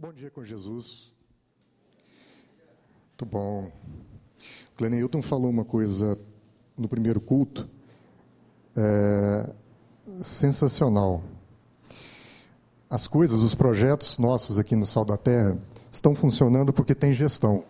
[0.00, 1.12] Bom dia com Jesus.
[3.08, 3.64] Muito bom.
[3.64, 6.16] O Glenilton falou uma coisa
[6.76, 7.68] no primeiro culto
[8.76, 9.50] é,
[10.22, 11.20] sensacional.
[12.88, 17.64] As coisas, os projetos nossos aqui no Sal da Terra estão funcionando porque tem gestão.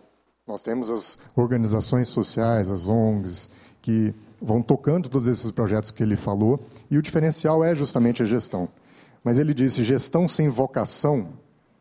[0.46, 3.48] Nós temos as organizações sociais, as ONGs,
[3.80, 6.60] que vão tocando todos esses projetos que ele falou,
[6.90, 8.68] e o diferencial é justamente a gestão.
[9.24, 11.32] Mas ele disse: gestão sem vocação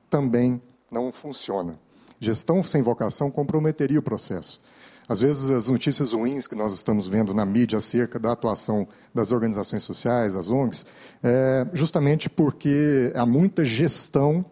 [0.10, 0.62] também
[0.92, 1.80] não funciona.
[2.20, 4.62] Gestão sem vocação comprometeria o processo.
[5.09, 9.31] Às vezes, as notícias ruins que nós estamos vendo na mídia acerca da atuação das
[9.31, 10.86] organizações sociais, das ONGs,
[11.23, 14.45] é justamente porque há muita gestão,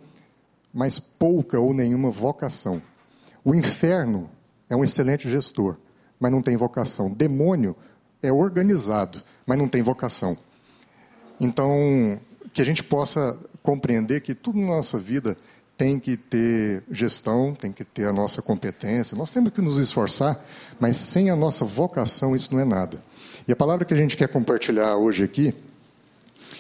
[0.74, 2.82] mas pouca ou nenhuma vocação.
[3.44, 4.30] O inferno
[4.70, 5.76] é um excelente gestor,
[6.18, 7.12] mas não tem vocação.
[7.12, 7.76] Demônio
[8.22, 10.38] é organizado, mas não tem vocação.
[11.40, 12.20] Então,
[12.54, 15.36] que a gente possa compreender que tudo na nossa vida
[15.78, 20.44] tem que ter gestão, tem que ter a nossa competência, nós temos que nos esforçar,
[20.80, 23.02] mas sem a nossa vocação isso não é nada.
[23.48, 25.54] E a palavra que a gente quer compartilhar hoje aqui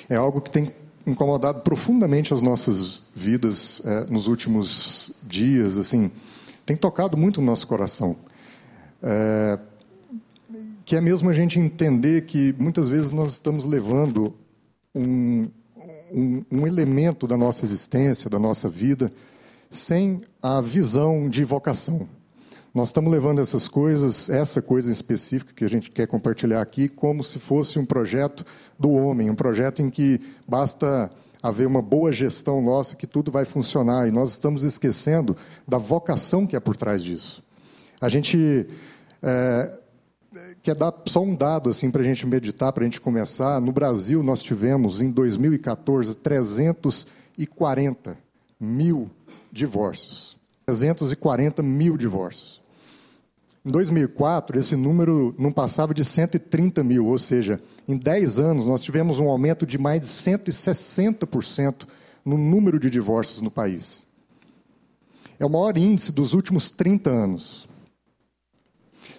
[0.09, 0.71] é algo que tem
[1.05, 6.11] incomodado profundamente as nossas vidas é, nos últimos dias, assim,
[6.65, 8.15] tem tocado muito no nosso coração.
[9.01, 9.59] É,
[10.83, 14.33] que é mesmo a gente entender que muitas vezes nós estamos levando
[14.93, 15.49] um,
[16.11, 19.11] um, um elemento da nossa existência, da nossa vida,
[19.69, 22.07] sem a visão de vocação.
[22.73, 27.23] Nós estamos levando essas coisas, essa coisa específica que a gente quer compartilhar aqui, como
[27.23, 28.45] se fosse um projeto
[28.77, 31.09] do homem, um projeto em que basta
[31.41, 34.07] haver uma boa gestão nossa que tudo vai funcionar.
[34.07, 37.41] E nós estamos esquecendo da vocação que é por trás disso.
[38.01, 38.67] A gente
[39.23, 39.79] é,
[40.61, 43.61] quer dar só um dado assim para a gente meditar, para a gente começar.
[43.61, 48.17] No Brasil, nós tivemos, em 2014, 340
[48.59, 49.09] mil
[49.51, 50.35] divórcios.
[50.65, 52.61] 340 mil divórcios.
[53.65, 58.83] Em 2004, esse número não passava de 130 mil, ou seja, em 10 anos nós
[58.83, 61.87] tivemos um aumento de mais de 160%
[62.23, 64.05] no número de divórcios no país.
[65.39, 67.67] É o maior índice dos últimos 30 anos.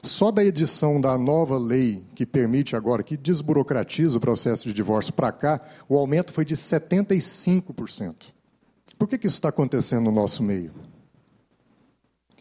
[0.02, 5.12] Só da edição da nova lei que permite agora, que desburocratiza o processo de divórcio
[5.12, 8.14] para cá, o aumento foi de 75%.
[8.98, 10.72] Por que, que isso está acontecendo no nosso meio?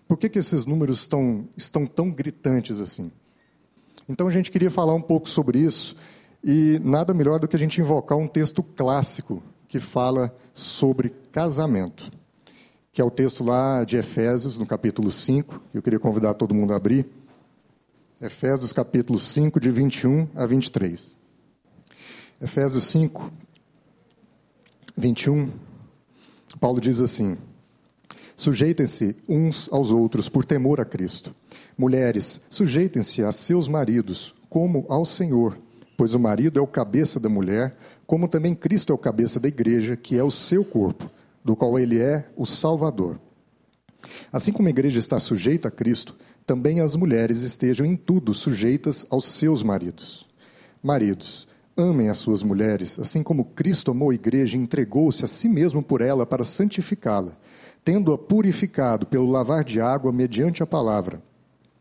[0.07, 3.11] Por que, que esses números estão, estão tão gritantes assim?
[4.07, 5.95] Então a gente queria falar um pouco sobre isso,
[6.43, 12.11] e nada melhor do que a gente invocar um texto clássico que fala sobre casamento,
[12.93, 16.53] que é o texto lá de Efésios, no capítulo 5, que eu queria convidar todo
[16.53, 17.05] mundo a abrir.
[18.21, 21.17] Efésios capítulo 5, de 21 a 23.
[22.41, 23.29] Efésios 5,
[24.95, 25.51] 21,
[26.57, 27.37] Paulo diz assim:
[28.33, 31.35] Sujeitem-se uns aos outros por temor a Cristo.
[31.77, 35.57] Mulheres, sujeitem-se a seus maridos, como ao Senhor,
[35.97, 37.75] pois o marido é o cabeça da mulher,
[38.07, 41.11] como também Cristo é o cabeça da igreja, que é o seu corpo,
[41.43, 43.19] do qual ele é o Salvador.
[44.31, 46.15] Assim como a igreja está sujeita a Cristo,
[46.45, 50.25] também as mulheres estejam em tudo sujeitas aos seus maridos.
[50.83, 55.49] Maridos, amem as suas mulheres, assim como Cristo amou a igreja e entregou-se a si
[55.49, 57.37] mesmo por ela para santificá-la
[57.85, 61.21] tendo-a purificado pelo lavar de água mediante a palavra,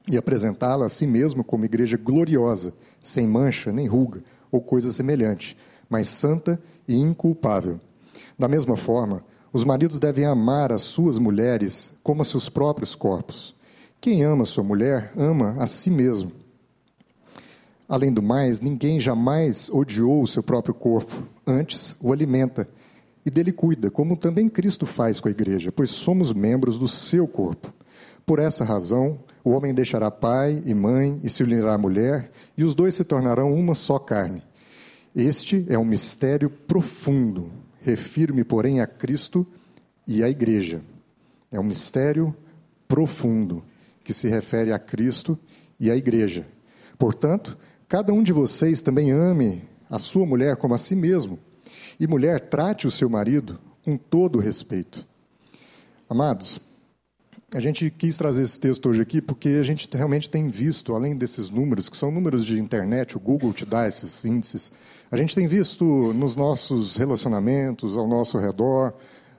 [0.08, 4.22] e apresentá-la a si mesmo como igreja gloriosa, sem mancha nem ruga
[4.52, 5.56] ou coisa semelhante,
[5.88, 7.80] mas santa e inculpável.
[8.38, 13.53] Da mesma forma, os maridos devem amar as suas mulheres como a seus próprios corpos.
[14.04, 16.30] Quem ama sua mulher, ama a si mesmo.
[17.88, 22.68] Além do mais, ninguém jamais odiou o seu próprio corpo, antes o alimenta
[23.24, 27.26] e dele cuida, como também Cristo faz com a igreja, pois somos membros do seu
[27.26, 27.72] corpo.
[28.26, 32.62] Por essa razão, o homem deixará pai e mãe e se unirá à mulher, e
[32.62, 34.42] os dois se tornarão uma só carne.
[35.16, 37.50] Este é um mistério profundo.
[37.80, 39.46] Refiro-me, porém, a Cristo
[40.06, 40.82] e à igreja.
[41.50, 42.36] É um mistério
[42.86, 43.64] profundo
[44.04, 45.36] que se refere a Cristo
[45.80, 46.46] e à igreja.
[46.98, 47.58] Portanto,
[47.88, 51.38] cada um de vocês também ame a sua mulher como a si mesmo
[51.98, 55.06] e mulher, trate o seu marido com todo respeito.
[56.08, 56.60] Amados,
[57.52, 61.16] a gente quis trazer esse texto hoje aqui porque a gente realmente tem visto, além
[61.16, 64.72] desses números, que são números de internet, o Google te dá esses índices,
[65.10, 65.84] a gente tem visto
[66.14, 68.92] nos nossos relacionamentos, ao nosso redor,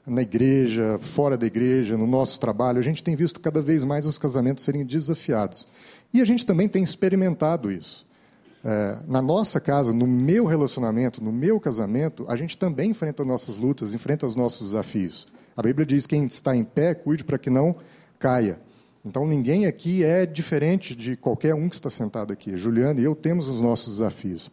[0.06, 4.06] na igreja, fora da igreja, no nosso trabalho, a gente tem visto cada vez mais
[4.06, 5.68] os casamentos serem desafiados.
[6.13, 8.06] E a gente também tem experimentado isso.
[8.63, 13.57] É, na nossa casa, no meu relacionamento, no meu casamento, a gente também enfrenta nossas
[13.57, 15.28] lutas, enfrenta os nossos desafios.
[15.56, 17.75] A Bíblia diz: quem está em pé, cuide para que não
[18.18, 18.60] caia.
[19.04, 22.58] Então, ninguém aqui é diferente de qualquer um que está sentado aqui.
[22.58, 24.50] Juliana e eu temos os nossos desafios.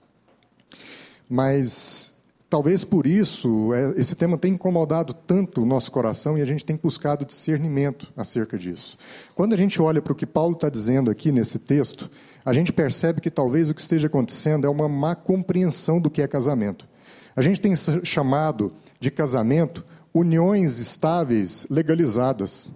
[1.26, 2.12] Mas
[2.52, 6.66] talvez por isso é, esse tema tenha incomodado tanto o nosso coração e a gente
[6.66, 8.99] tem buscado discernimento acerca disso.
[9.34, 12.10] Quando a gente olha para o que Paulo está dizendo aqui nesse texto,
[12.44, 16.20] a gente percebe que talvez o que esteja acontecendo é uma má compreensão do que
[16.20, 16.87] é casamento.
[17.34, 19.82] A gente tem chamado de casamento
[20.12, 22.70] uniões estáveis legalizadas.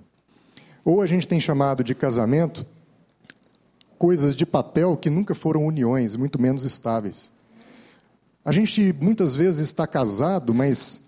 [0.86, 2.64] Ou a gente tem chamado de casamento
[3.98, 7.35] coisas de papel que nunca foram uniões, muito menos estáveis.
[8.46, 11.02] A gente muitas vezes está casado, mas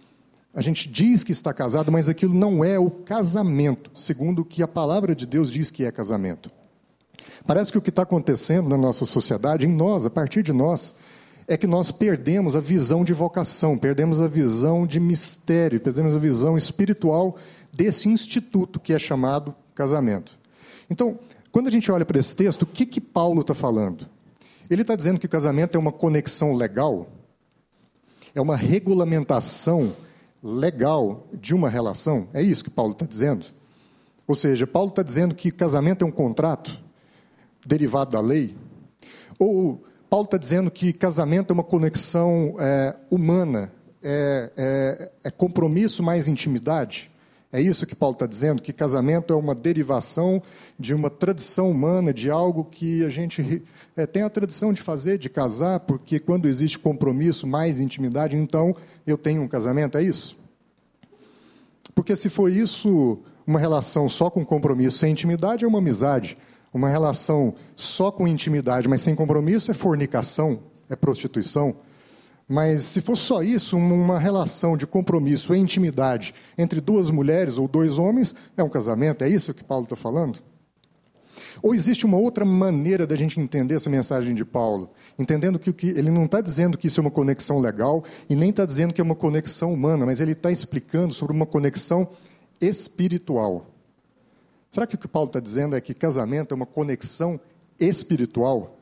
[0.53, 4.61] a gente diz que está casado, mas aquilo não é o casamento, segundo o que
[4.61, 6.51] a palavra de Deus diz que é casamento.
[7.47, 10.97] Parece que o que está acontecendo na nossa sociedade, em nós, a partir de nós,
[11.47, 16.19] é que nós perdemos a visão de vocação, perdemos a visão de mistério, perdemos a
[16.19, 17.37] visão espiritual
[17.73, 20.37] desse instituto que é chamado casamento.
[20.91, 21.17] Então,
[21.53, 24.09] quando a gente olha para esse texto, o que, que Paulo está falando?
[24.69, 27.07] Ele está dizendo que o casamento é uma conexão legal
[28.39, 29.97] é uma regulamentação
[30.41, 32.29] legal de uma relação?
[32.33, 33.45] É isso que Paulo está dizendo?
[34.29, 36.79] Ou seja, Paulo está dizendo que casamento é um contrato
[37.67, 38.55] derivado da lei?
[39.41, 46.01] Ou Paulo está dizendo que casamento é uma conexão é, humana, é, é, é compromisso
[46.01, 47.11] mais intimidade?
[47.51, 50.43] É isso que Paulo está dizendo, que casamento é uma derivação
[50.79, 53.63] de uma tradição humana, de algo que a gente
[53.97, 58.77] é, tem a tradição de fazer, de casar, porque quando existe compromisso, mais intimidade, então
[59.07, 60.37] eu tenho um casamento, é isso?
[61.95, 66.37] Porque se for isso, uma relação só com compromisso, sem intimidade, é uma amizade.
[66.73, 70.61] Uma relação só com intimidade, mas sem compromisso, é fornicação,
[70.91, 71.77] é prostituição.
[72.49, 77.69] Mas se for só isso, uma relação de compromisso e intimidade entre duas mulheres ou
[77.69, 79.23] dois homens, é um casamento?
[79.23, 80.39] É isso que Paulo está falando?
[81.63, 84.91] Ou existe uma outra maneira da gente entender essa mensagem de Paulo?
[85.19, 88.49] Entendendo que, que ele não está dizendo que isso é uma conexão legal e nem
[88.49, 92.09] está dizendo que é uma conexão humana, mas ele está explicando sobre uma conexão
[92.61, 93.67] espiritual.
[94.71, 97.39] Será que o que Paulo está dizendo é que casamento é uma conexão
[97.79, 98.78] espiritual?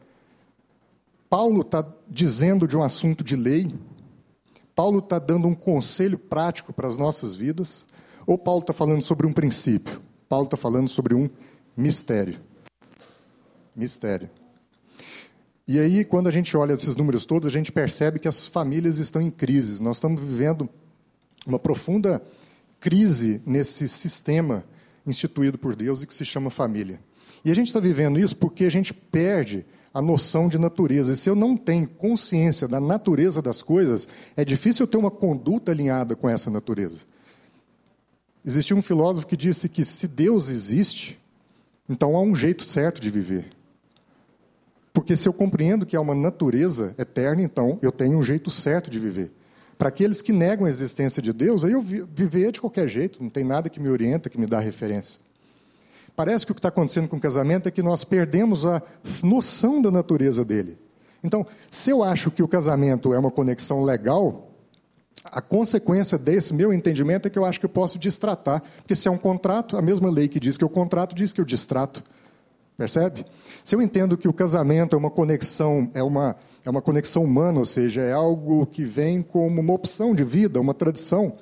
[1.28, 3.75] Paulo está dizendo de um assunto de lei,
[4.75, 7.87] Paulo está dando um conselho prático para as nossas vidas,
[8.26, 10.00] ou Paulo está falando sobre um princípio?
[10.28, 11.28] Paulo está falando sobre um
[11.76, 12.38] mistério.
[13.76, 14.28] Mistério.
[15.69, 18.99] E aí, quando a gente olha esses números todos, a gente percebe que as famílias
[18.99, 19.82] estão em crise.
[19.82, 20.69] Nós estamos vivendo
[21.44, 22.23] uma profunda
[22.78, 24.64] crise nesse sistema
[25.05, 27.00] instituído por Deus e que se chama família.
[27.44, 29.64] E a gente está vivendo isso porque a gente perde
[29.96, 31.12] a noção de natureza.
[31.12, 34.06] E se eu não tenho consciência da natureza das coisas,
[34.37, 37.06] é difícil eu ter uma conduta alinhada com essa natureza.
[38.44, 41.19] Existia um filósofo que disse que se Deus existe,
[41.88, 43.48] então há um jeito certo de viver.
[44.93, 48.90] Porque se eu compreendo que há uma natureza eterna, então eu tenho um jeito certo
[48.90, 49.32] de viver.
[49.78, 53.31] Para aqueles que negam a existência de Deus, aí eu viver de qualquer jeito, não
[53.31, 55.25] tem nada que me orienta, que me dá referência.
[56.16, 58.82] Parece que o que está acontecendo com o casamento é que nós perdemos a
[59.22, 60.78] noção da natureza dele.
[61.22, 64.50] Então, se eu acho que o casamento é uma conexão legal,
[65.24, 68.62] a consequência desse meu entendimento é que eu acho que eu posso distratar.
[68.78, 71.40] Porque se é um contrato, a mesma lei que diz que eu contrato diz que
[71.40, 72.02] eu distrato.
[72.78, 73.26] Percebe?
[73.62, 77.58] Se eu entendo que o casamento é uma conexão, é uma, é uma conexão humana,
[77.58, 81.35] ou seja, é algo que vem como uma opção de vida, uma tradição,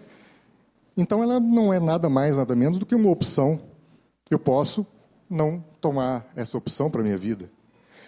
[0.96, 3.60] então ela não é nada mais, nada menos do que uma opção
[4.30, 4.86] eu posso
[5.28, 7.50] não tomar essa opção para a minha vida.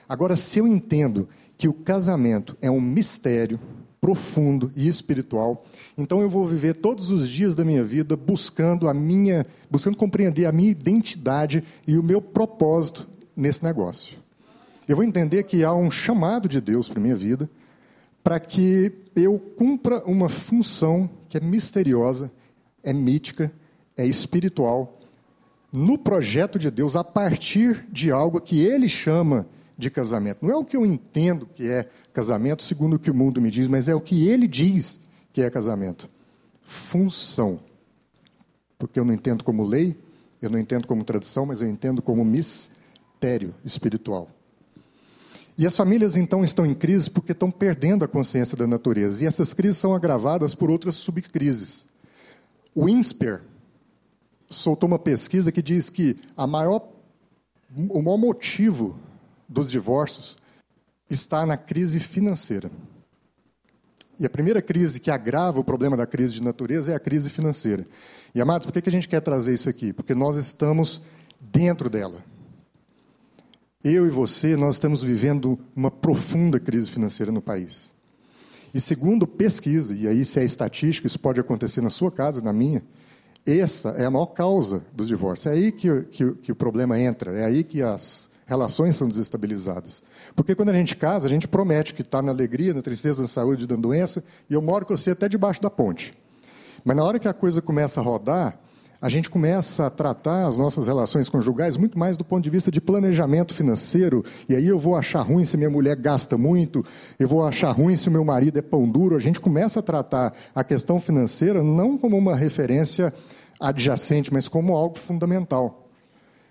[0.08, 3.58] Agora, se eu entendo que o casamento é um mistério
[4.00, 5.64] profundo e espiritual,
[5.98, 10.46] então eu vou viver todos os dias da minha vida buscando a minha, buscando compreender
[10.46, 14.18] a minha identidade e o meu propósito nesse negócio.
[14.86, 17.50] Eu vou entender que há um chamado de Deus para minha vida,
[18.22, 22.30] para que eu cumpra uma função que é misteriosa,
[22.82, 23.50] é mítica,
[23.96, 24.95] é espiritual
[25.72, 29.46] no projeto de Deus a partir de algo que ele chama
[29.76, 30.44] de casamento.
[30.44, 33.50] Não é o que eu entendo que é casamento, segundo o que o mundo me
[33.50, 35.00] diz, mas é o que ele diz
[35.32, 36.08] que é casamento.
[36.62, 37.60] Função.
[38.78, 39.96] Porque eu não entendo como lei,
[40.40, 44.30] eu não entendo como tradição, mas eu entendo como mistério espiritual.
[45.58, 49.24] E as famílias então estão em crise porque estão perdendo a consciência da natureza.
[49.24, 51.86] E essas crises são agravadas por outras subcrises.
[52.74, 53.42] O INSPER,
[54.48, 56.88] soltou uma pesquisa que diz que a maior,
[57.90, 58.98] o maior motivo
[59.48, 60.36] dos divórcios
[61.08, 62.70] está na crise financeira.
[64.18, 67.28] E a primeira crise que agrava o problema da crise de natureza é a crise
[67.28, 67.86] financeira.
[68.34, 69.92] E, amados, por que a gente quer trazer isso aqui?
[69.92, 71.02] Porque nós estamos
[71.40, 72.24] dentro dela.
[73.84, 77.94] Eu e você, nós estamos vivendo uma profunda crise financeira no país.
[78.74, 82.52] E segundo pesquisa, e aí se é estatística, isso pode acontecer na sua casa, na
[82.52, 82.82] minha,
[83.46, 85.46] essa é a maior causa dos divórcios.
[85.46, 90.02] É aí que, que, que o problema entra, é aí que as relações são desestabilizadas.
[90.34, 93.28] Porque quando a gente casa, a gente promete que está na alegria, na tristeza, na
[93.28, 96.14] saúde, na doença, e eu moro com você até debaixo da ponte.
[96.84, 98.58] Mas na hora que a coisa começa a rodar,
[99.06, 102.72] a gente começa a tratar as nossas relações conjugais muito mais do ponto de vista
[102.72, 106.84] de planejamento financeiro, e aí eu vou achar ruim se minha mulher gasta muito,
[107.16, 109.14] eu vou achar ruim se o meu marido é pão duro.
[109.14, 113.14] A gente começa a tratar a questão financeira não como uma referência
[113.60, 115.88] adjacente, mas como algo fundamental.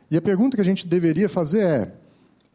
[0.09, 1.91] E a pergunta que a gente deveria fazer é: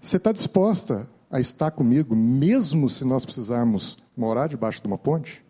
[0.01, 5.45] você está disposta a estar comigo, mesmo se nós precisarmos morar debaixo de uma ponte?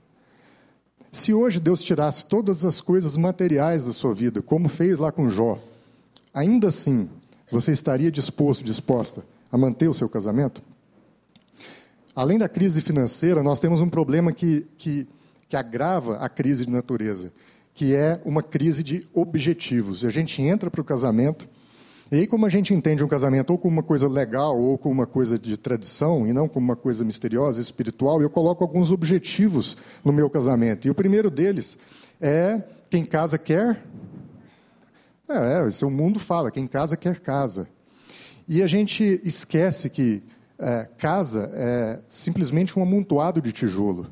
[1.11, 5.29] Se hoje Deus tirasse todas as coisas materiais da sua vida, como fez lá com
[5.29, 5.59] Jó,
[6.33, 7.11] ainda assim,
[7.51, 10.63] você estaria disposto, disposta a manter o seu casamento?
[12.15, 15.09] Além da crise financeira, nós temos um problema que, que,
[15.49, 17.33] que agrava a crise de natureza,
[17.75, 20.05] que é uma crise de objetivos.
[20.05, 21.49] A gente entra para o casamento
[22.11, 24.95] e aí, como a gente entende um casamento ou como uma coisa legal ou como
[24.95, 29.77] uma coisa de tradição e não como uma coisa misteriosa, espiritual, eu coloco alguns objetivos
[30.05, 30.89] no meu casamento.
[30.89, 31.79] E o primeiro deles
[32.21, 33.81] é quem casa quer.
[35.29, 37.69] É, esse é o mundo fala, quem casa quer casa.
[38.49, 40.21] E a gente esquece que
[40.59, 44.09] é, casa é simplesmente um amontoado de tijolo.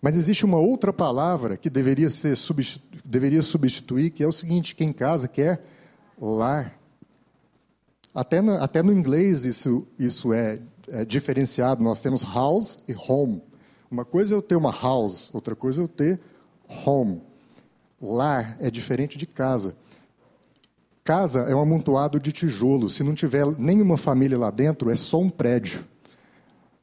[0.00, 4.74] Mas existe uma outra palavra que deveria, ser substitu deveria substituir, que é o seguinte:
[4.74, 5.62] quem casa quer
[6.18, 6.83] lar.
[8.14, 11.82] Até no, até no inglês isso, isso é, é, diferenciado.
[11.82, 13.42] Nós temos house e home.
[13.90, 16.20] Uma coisa é eu ter uma house, outra coisa é eu ter
[16.86, 17.22] home.
[18.00, 19.76] Lar é diferente de casa.
[21.02, 22.94] Casa é um amontoado de tijolos.
[22.94, 25.84] Se não tiver nenhuma família lá dentro, é só um prédio.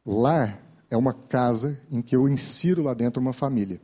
[0.06, 0.60] Lar
[0.90, 3.80] é uma casa em que eu insiro lá dentro uma família.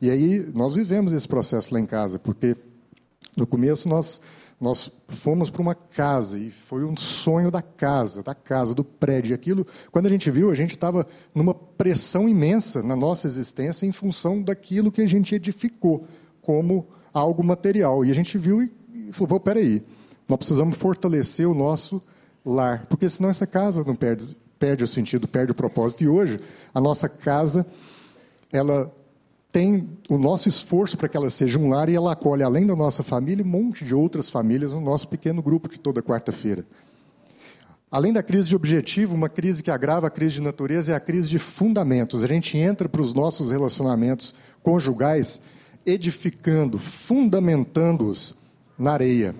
[0.00, 2.56] E aí nós vivemos esse processo lá em casa, porque
[3.36, 4.20] no começo nós
[4.62, 9.34] nós fomos para uma casa e foi um sonho da casa, da casa, do prédio.
[9.34, 11.04] Aquilo, quando a gente viu, a gente estava
[11.34, 16.06] numa pressão imensa na nossa existência em função daquilo que a gente edificou
[16.40, 18.04] como algo material.
[18.04, 18.72] E a gente viu e,
[19.08, 19.82] e falou: peraí,
[20.28, 22.00] nós precisamos fortalecer o nosso
[22.46, 26.04] lar, porque senão essa casa não perde, perde o sentido, perde o propósito.
[26.04, 26.38] E hoje,
[26.72, 27.66] a nossa casa,
[28.52, 28.94] ela
[29.52, 32.74] tem o nosso esforço para que ela seja um lar e ela acolhe, além da
[32.74, 36.64] nossa família, um monte de outras famílias no nosso pequeno grupo de toda quarta-feira.
[37.90, 41.00] Além da crise de objetivo, uma crise que agrava a crise de natureza é a
[41.00, 42.24] crise de fundamentos.
[42.24, 45.42] A gente entra para os nossos relacionamentos conjugais
[45.84, 48.34] edificando, fundamentando-os
[48.78, 49.34] na areia.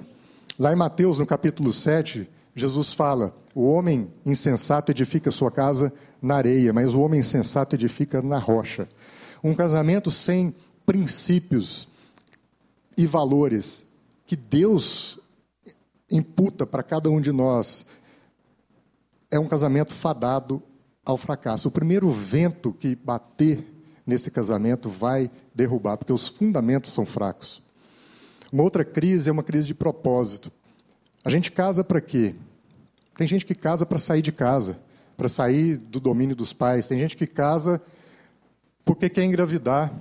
[0.59, 5.90] Lá em Mateus, no capítulo 7, Jesus fala: O homem insensato edifica sua casa
[6.21, 8.87] na areia, mas o homem insensato edifica na rocha.
[9.42, 10.54] Um casamento sem
[10.87, 11.88] princípios
[12.96, 13.87] e valores
[14.26, 15.18] que Deus
[16.11, 17.87] imputa para cada um de nós
[19.30, 20.62] é um casamento fadado
[21.04, 21.68] ao fracasso.
[21.68, 23.66] O primeiro vento que bater
[24.06, 27.62] nesse casamento vai derrubar, porque os fundamentos são fracos.
[28.52, 30.52] Uma outra crise é uma crise de propósito.
[31.25, 32.34] A gente casa para quê?
[33.16, 34.78] Tem gente que casa para sair de casa,
[35.16, 36.87] para sair do domínio dos pais.
[36.87, 37.80] Tem gente que casa
[38.84, 39.92] porque quer engravidar.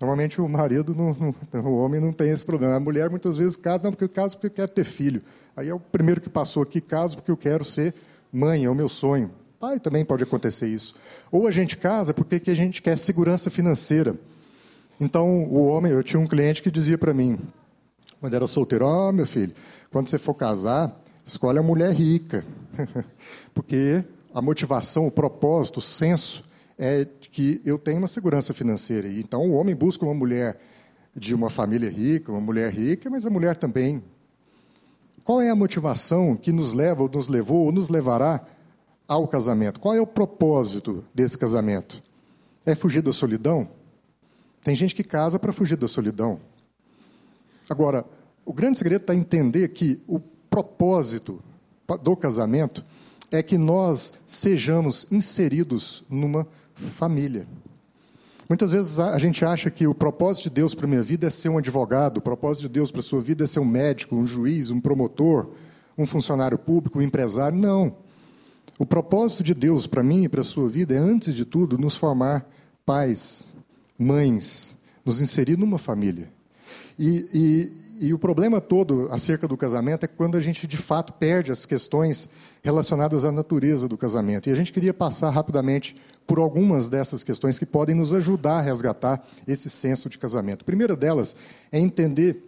[0.00, 2.74] Normalmente o marido, não, não, o homem não tem esse problema.
[2.74, 5.22] A mulher muitas vezes casa, não, porque eu caso porque eu quero ter filho.
[5.56, 7.94] Aí é o primeiro que passou aqui, caso porque eu quero ser
[8.30, 9.30] mãe, é o meu sonho.
[9.58, 10.94] Pai também pode acontecer isso.
[11.32, 14.14] Ou a gente casa porque a gente quer segurança financeira.
[15.00, 17.38] Então, o homem, eu tinha um cliente que dizia para mim,
[18.20, 19.54] quando era solteiro, ó, oh, meu filho,
[19.90, 22.44] quando você for casar, escolhe a mulher rica.
[23.54, 26.44] porque a motivação, o propósito, o senso
[26.78, 29.06] é que eu tenho uma segurança financeira.
[29.08, 30.58] Então, o homem busca uma mulher
[31.14, 34.02] de uma família rica, uma mulher rica, mas a mulher também.
[35.22, 38.42] Qual é a motivação que nos leva, ou nos levou, ou nos levará
[39.06, 39.80] ao casamento?
[39.80, 42.02] Qual é o propósito desse casamento?
[42.64, 43.68] É fugir da solidão?
[44.64, 46.40] Tem gente que casa para fugir da solidão.
[47.68, 48.06] Agora,
[48.46, 51.42] o grande segredo está entender que o propósito
[52.02, 52.82] do casamento
[53.30, 57.46] é que nós sejamos inseridos numa família.
[58.48, 61.30] Muitas vezes a gente acha que o propósito de Deus para a minha vida é
[61.30, 64.14] ser um advogado, o propósito de Deus para a sua vida é ser um médico,
[64.14, 65.50] um juiz, um promotor,
[65.98, 67.58] um funcionário público, um empresário.
[67.58, 67.96] Não.
[68.78, 71.96] O propósito de Deus para mim e para sua vida é, antes de tudo, nos
[71.96, 72.48] formar
[72.84, 73.46] pais,
[73.98, 76.30] mães, nos inserir numa família.
[76.98, 81.12] E, e, e, o problema todo acerca do casamento é quando a gente, de fato,
[81.12, 82.28] perde as questões
[82.62, 84.48] relacionadas à natureza do casamento.
[84.48, 88.62] E a gente queria passar rapidamente por algumas dessas questões que podem nos ajudar a
[88.62, 90.62] resgatar esse senso de casamento.
[90.62, 91.36] A primeira delas
[91.70, 92.42] é entender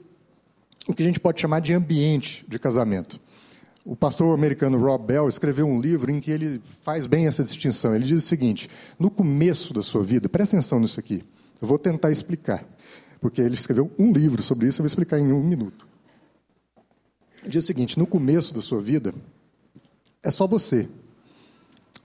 [0.87, 3.21] o que a gente pode chamar de ambiente de casamento.
[3.85, 7.95] O pastor americano Rob Bell escreveu um livro em que ele faz bem essa distinção.
[7.95, 8.69] Ele diz o seguinte:
[8.99, 11.25] no começo da sua vida, presta atenção nisso aqui,
[11.61, 12.65] eu vou tentar explicar
[13.21, 15.87] porque ele escreveu um livro sobre isso, eu vou explicar em um minuto.
[17.43, 19.15] Ele diz o seguinte: no começo da sua vida,
[20.23, 20.89] é só você.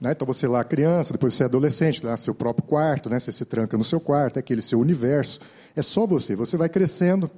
[0.04, 0.12] Né?
[0.12, 3.18] Então você lá criança, depois você é adolescente, lá seu próprio quarto, né?
[3.18, 5.40] você se tranca no seu quarto, é aquele seu universo.
[5.74, 6.36] É só você.
[6.36, 7.30] Você vai crescendo.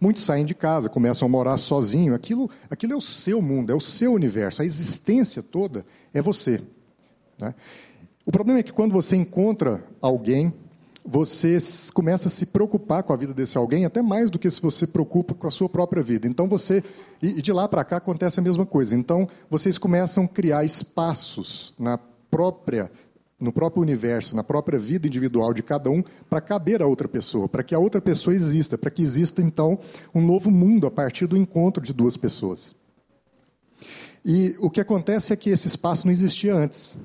[0.00, 2.14] Muitos saem de casa, começam a morar sozinho.
[2.14, 4.62] Aquilo, aquilo é o seu mundo, é o seu universo.
[4.62, 6.58] A existência toda é você.
[7.38, 7.54] Né?
[8.24, 10.54] O problema é que quando você encontra alguém
[11.04, 11.58] você
[11.92, 14.86] começa a se preocupar com a vida desse alguém, até mais do que se você
[14.86, 16.26] preocupa com a sua própria vida.
[16.26, 16.82] Então você,
[17.20, 18.96] e de lá para cá acontece a mesma coisa.
[18.96, 22.90] Então vocês começam a criar espaços na própria
[23.38, 27.46] no próprio universo, na própria vida individual de cada um, para caber a outra pessoa,
[27.46, 29.78] para que a outra pessoa exista, para que exista então
[30.14, 32.74] um novo mundo a partir do encontro de duas pessoas.
[34.24, 36.98] E o que acontece é que esse espaço não existia antes.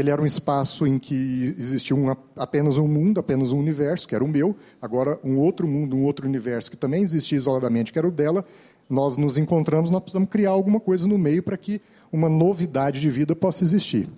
[0.00, 4.14] Ele era um espaço em que existia um, apenas um mundo, apenas um universo, que
[4.14, 4.56] era o meu.
[4.80, 8.44] Agora, um outro mundo, um outro universo, que também existia isoladamente, que era o dela.
[8.88, 13.10] Nós nos encontramos, nós precisamos criar alguma coisa no meio para que uma novidade de
[13.10, 14.08] vida possa existir.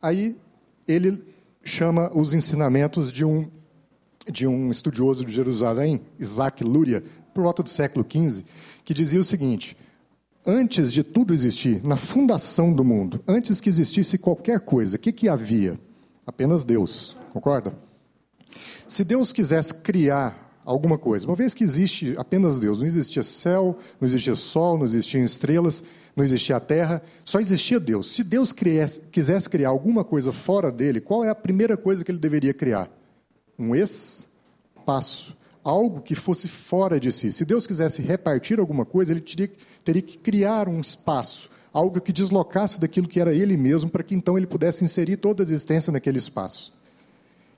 [0.00, 0.34] Aí,
[0.86, 1.22] ele
[1.62, 3.46] chama os ensinamentos de um,
[4.32, 7.04] de um estudioso de Jerusalém, Isaac Luria,
[7.34, 8.44] por volta do século XV,
[8.84, 9.76] que dizia o seguinte
[10.48, 15.12] antes de tudo existir, na fundação do mundo, antes que existisse qualquer coisa, o que,
[15.12, 15.78] que havia?
[16.26, 17.74] Apenas Deus, concorda?
[18.88, 23.78] Se Deus quisesse criar alguma coisa, uma vez que existe apenas Deus, não existia céu,
[24.00, 25.84] não existia sol, não existiam estrelas,
[26.16, 28.10] não existia a terra, só existia Deus.
[28.10, 32.18] Se Deus quisesse criar alguma coisa fora dele, qual é a primeira coisa que ele
[32.18, 32.90] deveria criar?
[33.58, 37.32] Um espaço, algo que fosse fora de si.
[37.32, 39.50] Se Deus quisesse repartir alguma coisa, ele teria
[39.88, 44.14] teria que criar um espaço, algo que deslocasse daquilo que era ele mesmo, para que
[44.14, 46.74] então ele pudesse inserir toda a existência naquele espaço.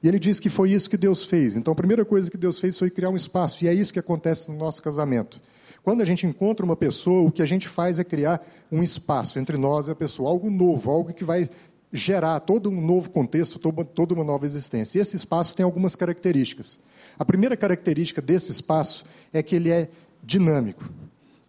[0.00, 1.56] E ele diz que foi isso que Deus fez.
[1.56, 3.98] Então a primeira coisa que Deus fez foi criar um espaço, e é isso que
[3.98, 5.40] acontece no nosso casamento.
[5.82, 8.40] Quando a gente encontra uma pessoa, o que a gente faz é criar
[8.70, 11.50] um espaço entre nós e a pessoa, algo novo, algo que vai
[11.92, 14.98] gerar todo um novo contexto, toda uma nova existência.
[14.98, 16.78] E esse espaço tem algumas características.
[17.18, 19.88] A primeira característica desse espaço é que ele é
[20.22, 20.88] dinâmico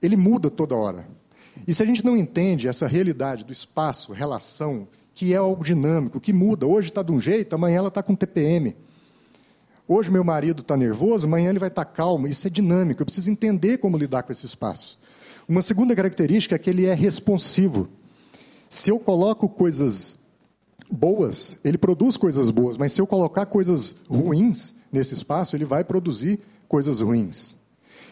[0.01, 1.07] ele muda toda hora.
[1.67, 6.19] E se a gente não entende essa realidade do espaço, relação, que é algo dinâmico,
[6.19, 8.75] que muda, hoje está de um jeito, amanhã ela está com TPM.
[9.87, 12.27] Hoje meu marido está nervoso, amanhã ele vai estar tá calmo.
[12.27, 14.97] Isso é dinâmico, eu preciso entender como lidar com esse espaço.
[15.47, 17.89] Uma segunda característica é que ele é responsivo.
[18.69, 20.19] Se eu coloco coisas
[20.89, 25.83] boas, ele produz coisas boas, mas se eu colocar coisas ruins nesse espaço, ele vai
[25.83, 27.57] produzir coisas ruins.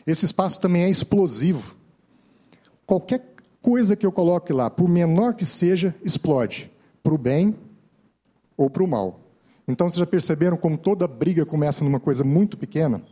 [0.06, 1.76] Esse espaço também é explosivo.
[2.90, 3.22] Qualquer
[3.62, 6.72] coisa que eu coloque lá, por menor que seja, explode,
[7.04, 7.56] para o bem
[8.58, 9.20] ou para o mal.
[9.68, 13.04] Então, vocês já perceberam como toda briga começa numa coisa muito pequena?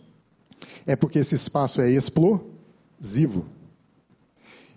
[0.83, 3.45] É porque esse espaço é explosivo.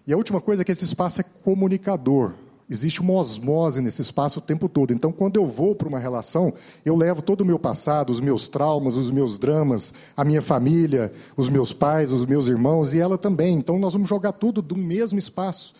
[0.06, 2.34] E a última coisa é que esse espaço é comunicador
[2.70, 4.92] existe uma osmose nesse espaço o tempo todo.
[4.92, 6.54] Então, quando eu vou para uma relação,
[6.85, 11.12] eu levo todo o meu passado, os meus traumas, os meus dramas, a minha família,
[11.37, 13.56] os meus pais, os meus irmãos e ela também.
[13.56, 15.74] Então, nós vamos jogar tudo do mesmo espaço.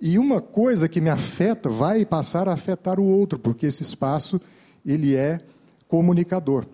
[0.00, 4.40] E uma coisa que me afeta vai passar a afetar o outro, porque esse espaço
[4.86, 5.40] ele é
[5.88, 6.66] comunicador.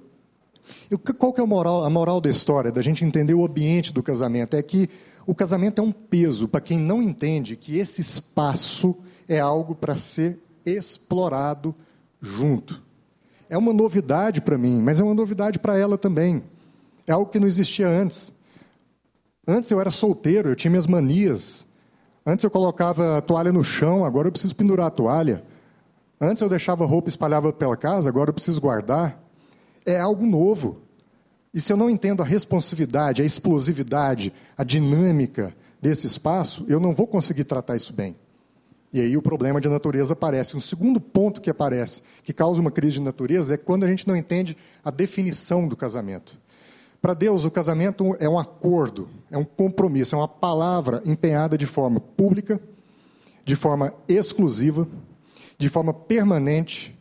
[1.19, 4.03] Qual que é a moral, a moral da história, da gente entender o ambiente do
[4.03, 4.57] casamento?
[4.57, 4.91] É que
[5.27, 8.95] o casamento é um peso para quem não entende que esse espaço
[9.29, 11.75] é algo para ser explorado
[12.21, 12.83] junto.
[13.49, 16.43] É uma novidade para mim, mas é uma novidade para ela também.
[17.07, 18.33] É algo que não existia antes.
[19.47, 21.67] Antes eu era solteiro, eu tinha minhas manias.
[22.25, 25.45] Antes eu colocava a toalha no chão, agora eu preciso pendurar a toalha.
[26.19, 29.23] Antes eu deixava roupa espalhada pela casa, agora eu preciso guardar.
[29.85, 30.81] É algo novo.
[31.53, 36.95] E se eu não entendo a responsividade, a explosividade, a dinâmica desse espaço, eu não
[36.95, 38.17] vou conseguir tratar isso bem.
[38.95, 40.57] E aí o problema de natureza aparece.
[40.57, 44.07] Um segundo ponto que aparece, que causa uma crise de natureza, é quando a gente
[44.07, 46.39] não entende a definição do casamento.
[47.03, 51.67] Para Deus, o casamento é um acordo, é um compromisso, é uma palavra empenhada de
[51.67, 52.61] forma pública,
[53.45, 54.87] de forma exclusiva,
[55.59, 56.97] de forma permanente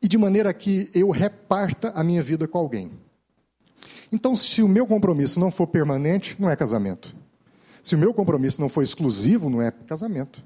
[0.00, 2.92] e de maneira que eu reparta a minha vida com alguém.
[4.12, 7.12] Então, se o meu compromisso não for permanente, não é casamento.
[7.86, 10.42] Se o meu compromisso não for exclusivo, não é casamento.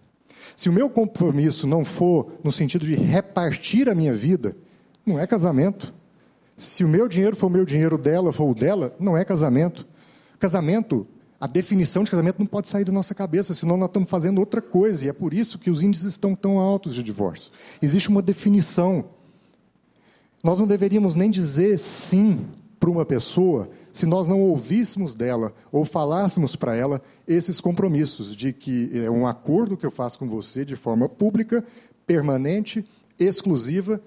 [0.55, 4.55] Se o meu compromisso não for no sentido de repartir a minha vida,
[5.07, 5.90] não é casamento.
[6.55, 9.87] Se o meu dinheiro for o meu dinheiro dela, for o dela, não é casamento.
[10.38, 11.07] Casamento,
[11.40, 14.61] a definição de casamento não pode sair da nossa cabeça, senão nós estamos fazendo outra
[14.61, 17.50] coisa, e é por isso que os índices estão tão altos de divórcio.
[17.81, 19.03] Existe uma definição.
[20.44, 22.44] Nós não deveríamos nem dizer sim
[22.80, 28.52] para uma pessoa se nós não ouvíssemos dela ou falássemos para ela esses compromissos de
[28.52, 31.62] que é um acordo que eu faço com você de forma pública,
[32.06, 32.84] permanente,
[33.18, 34.00] exclusiva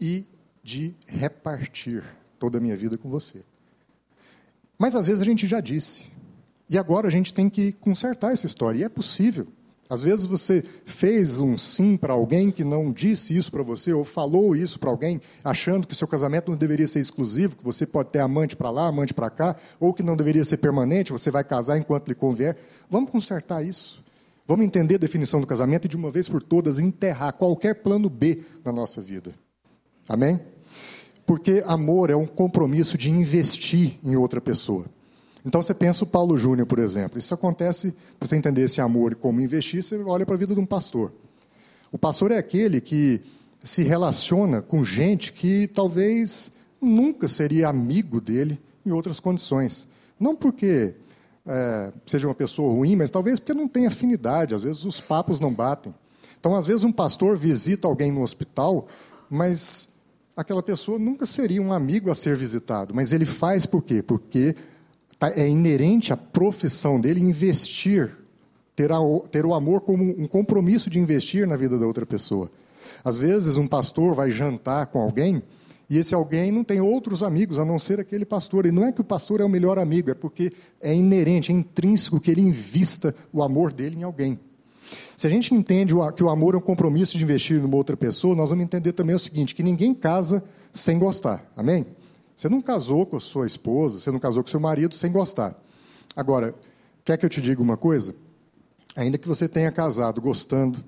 [0.00, 0.24] e
[0.62, 2.04] de repartir
[2.38, 3.42] toda a minha vida com você.
[4.78, 6.06] Mas às vezes a gente já disse.
[6.68, 8.78] E agora a gente tem que consertar essa história.
[8.78, 9.48] E é possível.
[9.90, 14.04] Às vezes você fez um sim para alguém que não disse isso para você, ou
[14.04, 17.84] falou isso para alguém, achando que o seu casamento não deveria ser exclusivo, que você
[17.84, 21.28] pode ter amante para lá, amante para cá, ou que não deveria ser permanente, você
[21.28, 22.56] vai casar enquanto lhe convier.
[22.88, 24.00] Vamos consertar isso.
[24.46, 28.08] Vamos entender a definição do casamento e, de uma vez por todas, enterrar qualquer plano
[28.08, 29.34] B na nossa vida.
[30.08, 30.38] Amém?
[31.26, 34.86] Porque amor é um compromisso de investir em outra pessoa.
[35.44, 37.18] Então você pensa o Paulo Júnior, por exemplo.
[37.18, 40.54] Isso acontece, para você entender esse amor e como investir, você olha para a vida
[40.54, 41.12] de um pastor.
[41.90, 43.20] O pastor é aquele que
[43.62, 49.86] se relaciona com gente que talvez nunca seria amigo dele em outras condições.
[50.18, 50.94] Não porque
[51.46, 55.40] é, seja uma pessoa ruim, mas talvez porque não tem afinidade, às vezes os papos
[55.40, 55.94] não batem.
[56.38, 58.88] Então, às vezes, um pastor visita alguém no hospital,
[59.28, 59.90] mas
[60.34, 62.94] aquela pessoa nunca seria um amigo a ser visitado.
[62.94, 64.02] Mas ele faz por quê?
[64.02, 64.56] Porque
[65.20, 68.16] é inerente à profissão dele investir,
[68.74, 68.98] ter, a,
[69.30, 72.50] ter o amor como um compromisso de investir na vida da outra pessoa.
[73.04, 75.42] Às vezes, um pastor vai jantar com alguém
[75.90, 78.64] e esse alguém não tem outros amigos a não ser aquele pastor.
[78.64, 81.54] E não é que o pastor é o melhor amigo, é porque é inerente, é
[81.54, 84.38] intrínseco que ele invista o amor dele em alguém.
[85.16, 88.36] Se a gente entende que o amor é um compromisso de investir numa outra pessoa,
[88.36, 91.44] nós vamos entender também o seguinte: que ninguém casa sem gostar.
[91.56, 91.84] Amém?
[92.40, 95.54] Você não casou com a sua esposa, você não casou com seu marido sem gostar.
[96.16, 96.54] Agora,
[97.04, 98.14] quer que eu te diga uma coisa?
[98.96, 100.82] Ainda que você tenha casado gostando,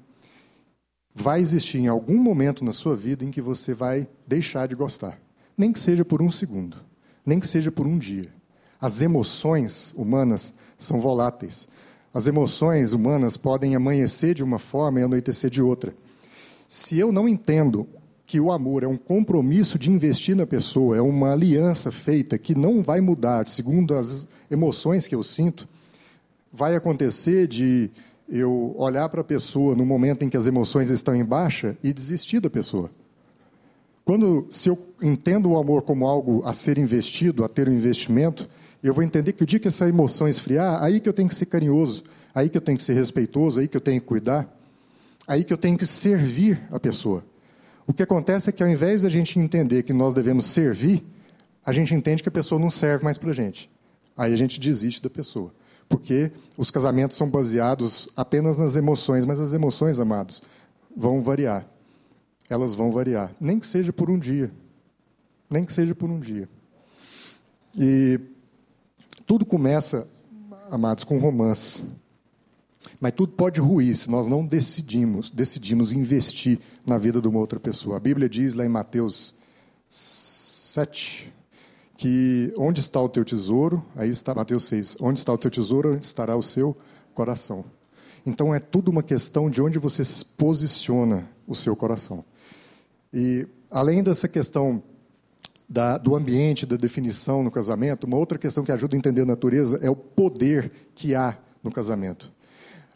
[1.14, 5.20] vai existir em algum momento na sua vida em que você vai deixar de gostar.
[5.54, 6.78] Nem que seja por um segundo,
[7.26, 8.32] nem que seja por um dia.
[8.80, 11.68] As emoções humanas são voláteis.
[12.14, 15.94] As emoções humanas podem amanhecer de uma forma e anoitecer de outra.
[16.66, 17.86] Se eu não entendo
[18.32, 22.54] que o amor é um compromisso de investir na pessoa, é uma aliança feita que
[22.54, 25.68] não vai mudar segundo as emoções que eu sinto,
[26.50, 27.90] vai acontecer de
[28.26, 31.92] eu olhar para a pessoa no momento em que as emoções estão em baixa e
[31.92, 32.90] desistir da pessoa.
[34.02, 38.48] Quando, se eu entendo o amor como algo a ser investido, a ter um investimento,
[38.82, 41.34] eu vou entender que o dia que essa emoção esfriar, aí que eu tenho que
[41.34, 42.02] ser carinhoso,
[42.34, 44.50] aí que eu tenho que ser respeitoso, aí que eu tenho que cuidar,
[45.28, 47.22] aí que eu tenho que servir a pessoa.
[47.86, 51.04] O que acontece é que ao invés de a gente entender que nós devemos servir,
[51.64, 53.70] a gente entende que a pessoa não serve mais para a gente.
[54.16, 55.52] Aí a gente desiste da pessoa.
[55.88, 60.42] Porque os casamentos são baseados apenas nas emoções, mas as emoções, amados,
[60.96, 61.66] vão variar.
[62.48, 63.32] Elas vão variar.
[63.40, 64.50] Nem que seja por um dia.
[65.50, 66.48] Nem que seja por um dia.
[67.76, 68.18] E
[69.26, 70.06] tudo começa,
[70.70, 71.82] amados, com romance.
[73.00, 77.58] Mas tudo pode ruir se nós não decidimos, decidimos investir na vida de uma outra
[77.58, 77.96] pessoa.
[77.96, 79.34] A Bíblia diz lá em Mateus
[79.88, 81.32] 7
[81.96, 85.94] que onde está o teu tesouro, aí está Mateus 6, onde está o teu tesouro,
[85.94, 86.76] onde estará o seu
[87.14, 87.64] coração.
[88.24, 90.02] Então é tudo uma questão de onde você
[90.36, 92.24] posiciona o seu coração.
[93.12, 94.82] E além dessa questão
[95.68, 99.26] da, do ambiente, da definição no casamento, uma outra questão que ajuda a entender a
[99.26, 102.32] natureza é o poder que há no casamento.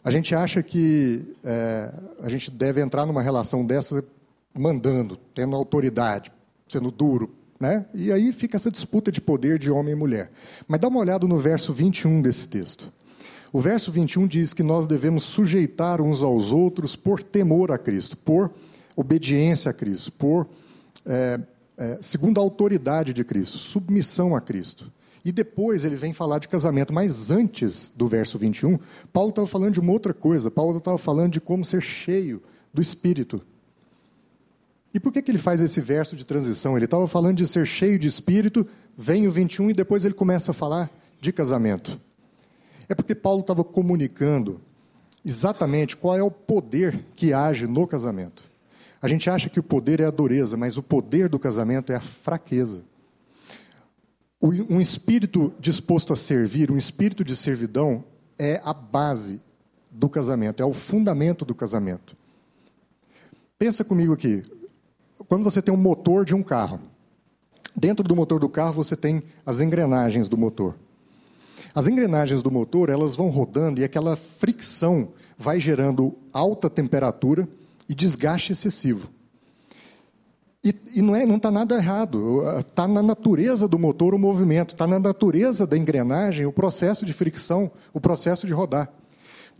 [0.03, 4.03] A gente acha que é, a gente deve entrar numa relação dessa
[4.57, 6.31] mandando, tendo autoridade,
[6.67, 7.85] sendo duro, né?
[7.93, 10.31] E aí fica essa disputa de poder de homem e mulher.
[10.67, 12.91] Mas dá uma olhada no verso 21 desse texto.
[13.51, 18.17] O verso 21 diz que nós devemos sujeitar uns aos outros por temor a Cristo,
[18.17, 18.51] por
[18.95, 20.47] obediência a Cristo, por
[21.05, 21.39] é,
[21.77, 24.91] é, segundo a autoridade de Cristo, submissão a Cristo.
[25.27, 26.93] E depois ele vem falar de casamento.
[26.93, 28.79] Mas antes do verso 21,
[29.11, 30.49] Paulo estava falando de uma outra coisa.
[30.49, 32.41] Paulo estava falando de como ser cheio
[32.73, 33.41] do Espírito.
[34.93, 36.77] E por que, que ele faz esse verso de transição?
[36.77, 38.65] Ele estava falando de ser cheio de Espírito,
[38.97, 41.99] vem o 21 e depois ele começa a falar de casamento.
[42.87, 44.61] É porque Paulo estava comunicando
[45.25, 48.43] exatamente qual é o poder que age no casamento.
[49.01, 51.97] A gente acha que o poder é a dureza, mas o poder do casamento é
[51.97, 52.81] a fraqueza.
[54.41, 58.03] Um espírito disposto a servir, um espírito de servidão,
[58.37, 59.41] é a base
[59.89, 62.15] do casamento, é o fundamento do casamento.
[63.57, 64.43] Pensa comigo aqui.
[65.27, 66.79] Quando você tem um motor de um carro,
[67.75, 70.77] dentro do motor do carro você tem as engrenagens do motor.
[71.73, 77.47] As engrenagens do motor, elas vão rodando e aquela fricção vai gerando alta temperatura
[77.89, 79.09] e desgaste excessivo.
[80.67, 84.73] E, e não está não tá nada errado, está na natureza do motor o movimento,
[84.73, 88.91] está na natureza da engrenagem o processo de fricção, o processo de rodar.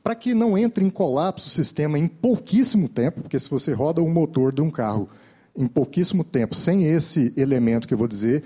[0.03, 4.01] Para que não entre em colapso o sistema em pouquíssimo tempo, porque se você roda
[4.01, 5.07] um motor de um carro
[5.55, 8.43] em pouquíssimo tempo, sem esse elemento que eu vou dizer,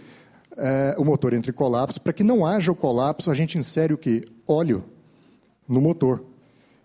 [0.55, 1.99] é, o motor entra em colapso.
[1.99, 4.23] Para que não haja o colapso, a gente insere o que?
[4.47, 4.83] Óleo
[5.67, 6.23] no motor.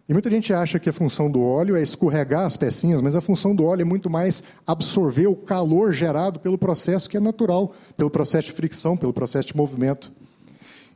[0.09, 3.21] E muita gente acha que a função do óleo é escorregar as pecinhas, mas a
[3.21, 7.75] função do óleo é muito mais absorver o calor gerado pelo processo que é natural,
[7.97, 10.13] pelo processo de fricção, pelo processo de movimento.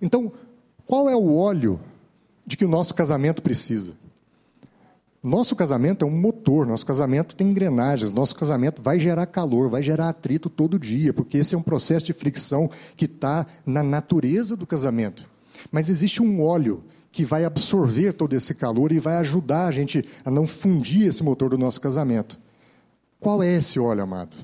[0.01, 0.33] Então,
[0.87, 1.81] qual é o óleo
[2.47, 3.95] de que o nosso casamento precisa?
[5.23, 9.83] Nosso casamento é um motor, nosso casamento tem engrenagens, nosso casamento vai gerar calor, vai
[9.83, 14.57] gerar atrito todo dia, porque esse é um processo de fricção que está na natureza
[14.57, 15.29] do casamento.
[15.71, 20.05] Mas existe um óleo que vai absorver todo esse calor e vai ajudar a gente
[20.25, 22.39] a não fundir esse motor do nosso casamento.
[23.19, 24.37] Qual é esse óleo, amado?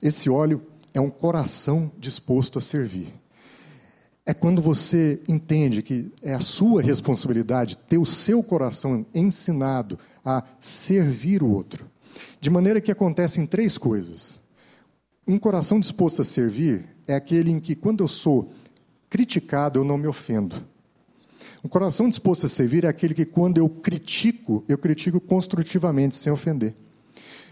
[0.00, 0.62] Esse óleo
[0.94, 3.12] é um coração disposto a servir.
[4.24, 10.42] É quando você entende que é a sua responsabilidade ter o seu coração ensinado a
[10.58, 11.86] servir o outro.
[12.40, 14.40] De maneira que acontecem três coisas.
[15.28, 18.52] Um coração disposto a servir é aquele em que, quando eu sou
[19.10, 20.56] criticado, eu não me ofendo.
[21.66, 26.32] Um coração disposto a servir é aquele que, quando eu critico, eu critico construtivamente, sem
[26.32, 26.76] ofender.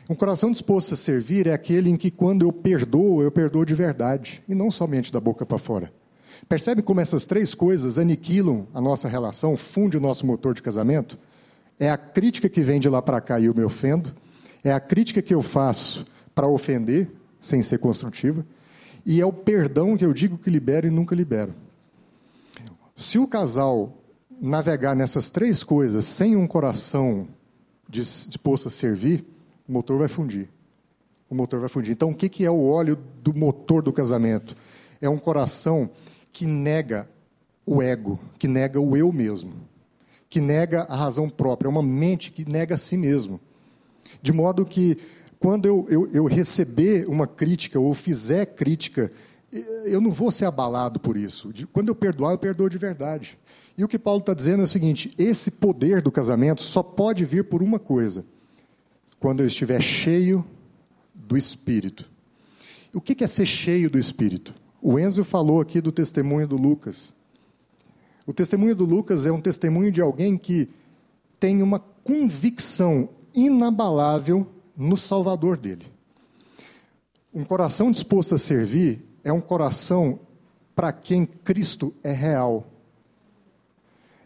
[0.09, 3.75] Um coração disposto a servir é aquele em que, quando eu perdoo, eu perdoo de
[3.75, 5.93] verdade, e não somente da boca para fora.
[6.49, 11.19] Percebe como essas três coisas aniquilam a nossa relação, funde o nosso motor de casamento?
[11.77, 14.15] É a crítica que vem de lá para cá e eu me ofendo,
[14.63, 18.47] é a crítica que eu faço para ofender, sem ser construtiva,
[19.05, 21.53] e é o perdão que eu digo que libero e nunca libero.
[22.95, 23.93] Se o casal
[24.41, 27.29] navegar nessas três coisas sem um coração
[27.89, 29.25] disposto a servir,
[29.69, 30.49] o motor vai fundir.
[31.29, 31.93] O motor vai fundir.
[31.93, 34.57] Então, o que é o óleo do motor do casamento?
[35.01, 35.91] É um coração
[36.33, 37.09] que nega
[37.67, 39.55] o ego, que nega o eu mesmo,
[40.29, 43.41] que nega a razão própria, é uma mente que nega a si mesmo.
[44.21, 44.97] De modo que,
[45.39, 49.11] quando eu, eu, eu receber uma crítica ou fizer crítica,
[49.85, 51.53] eu não vou ser abalado por isso.
[51.73, 53.39] Quando eu perdoar, eu perdoo de verdade.
[53.77, 57.25] E o que Paulo está dizendo é o seguinte: esse poder do casamento só pode
[57.25, 58.25] vir por uma coisa:
[59.21, 60.45] quando eu estiver cheio
[61.15, 62.09] do Espírito.
[62.93, 64.55] O que é ser cheio do Espírito?
[64.81, 67.15] O Enzo falou aqui do testemunho do Lucas.
[68.27, 70.69] O testemunho do Lucas é um testemunho de alguém que
[71.41, 75.87] tem uma convicção inabalável no Salvador dele.
[77.33, 80.21] Um coração disposto a servir é um coração
[80.77, 82.67] para quem Cristo é real.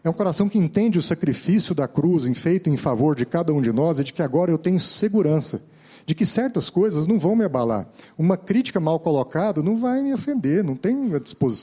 [0.03, 3.61] É um coração que entende o sacrifício da cruz feito em favor de cada um
[3.61, 5.61] de nós e de que agora eu tenho segurança
[6.09, 7.87] de que certas coisas não vão me abalar.
[8.17, 10.97] Uma crítica mal colocada não vai me ofender, não tem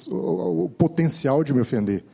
[0.08, 2.04] o potencial de me ofender.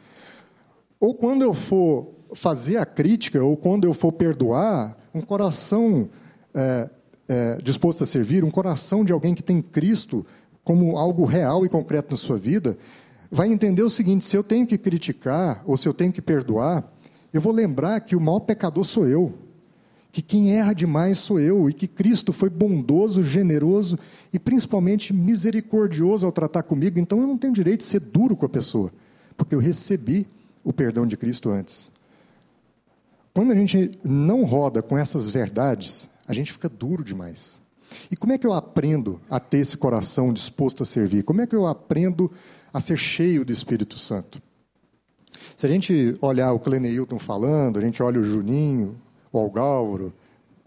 [0.98, 6.08] Ou quando eu for fazer a crítica, ou quando eu for perdoar, um coração
[6.54, 6.88] é,
[7.28, 10.24] é, disposto a servir, um coração de alguém que tem Cristo
[10.64, 12.78] como algo real e concreto na sua vida,
[13.30, 16.84] vai entender o seguinte: se eu tenho que criticar ou se eu tenho que perdoar,
[17.32, 19.32] eu vou lembrar que o maior pecador sou eu,
[20.12, 23.98] que quem erra demais sou eu e que Cristo foi bondoso, generoso
[24.32, 28.44] e principalmente misericordioso ao tratar comigo, então eu não tenho direito de ser duro com
[28.44, 28.92] a pessoa,
[29.36, 30.26] porque eu recebi
[30.62, 31.90] o perdão de Cristo antes.
[33.32, 37.61] Quando a gente não roda com essas verdades, a gente fica duro demais.
[38.10, 41.22] E como é que eu aprendo a ter esse coração disposto a servir?
[41.22, 42.30] Como é que eu aprendo
[42.72, 44.40] a ser cheio do Espírito Santo.
[45.56, 48.96] Se a gente olhar o Cleneilton falando, a gente olha o Juninho,
[49.30, 50.12] o Algauro,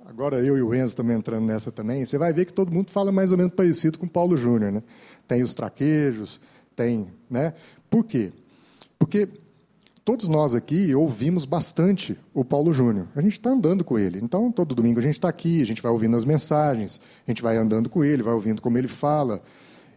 [0.05, 2.91] agora eu e o Enzo também entrando nessa também, você vai ver que todo mundo
[2.91, 4.71] fala mais ou menos parecido com Paulo Júnior.
[4.71, 4.83] Né?
[5.27, 6.39] Tem os traquejos,
[6.75, 7.07] tem.
[7.29, 7.53] Né?
[7.89, 8.31] Por quê?
[8.99, 9.27] Porque
[10.05, 13.07] todos nós aqui ouvimos bastante o Paulo Júnior.
[13.15, 14.19] A gente está andando com ele.
[14.21, 17.41] Então, todo domingo a gente está aqui, a gente vai ouvindo as mensagens, a gente
[17.41, 19.41] vai andando com ele, vai ouvindo como ele fala.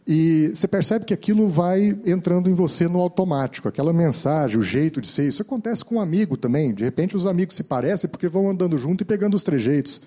[0.07, 5.03] E você percebe que aquilo vai entrando em você no automático, aquela mensagem, o jeito
[5.03, 5.29] de ser.
[5.29, 6.73] Isso acontece com um amigo também.
[6.73, 10.01] De repente, os amigos se parecem porque vão andando junto e pegando os trejeitos.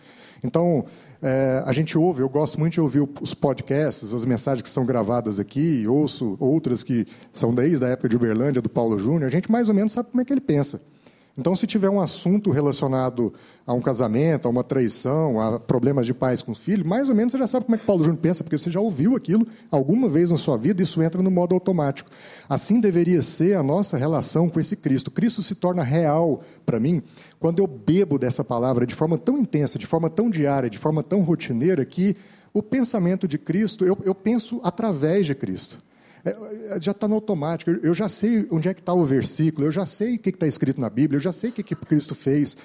[0.44, 0.86] Então,
[1.22, 4.86] é, a gente ouve, eu gosto muito de ouvir os podcasts, as mensagens que são
[4.86, 9.30] gravadas aqui, ouço outras que são desde a época de Uberlândia, do Paulo Júnior, a
[9.30, 10.82] gente mais ou menos sabe como é que ele pensa.
[11.38, 13.34] Então, se tiver um assunto relacionado
[13.66, 17.32] a um casamento, a uma traição, a problemas de pais com filho, mais ou menos
[17.32, 20.10] você já sabe como é que Paulo Júnior pensa, porque você já ouviu aquilo alguma
[20.10, 22.10] vez na sua vida, isso entra no modo automático.
[22.50, 25.10] Assim deveria ser a nossa relação com esse Cristo.
[25.10, 27.02] Cristo se torna real para mim
[27.40, 31.02] quando eu bebo dessa palavra de forma tão intensa, de forma tão diária, de forma
[31.02, 32.16] tão rotineira, que
[32.54, 35.82] o pensamento de Cristo, eu, eu penso através de Cristo.
[36.24, 37.72] É, é, já está no automático.
[37.84, 40.48] Eu já sei onde é que está o versículo, eu já sei o que está
[40.48, 42.58] escrito na Bíblia, eu já sei o que, que Cristo fez.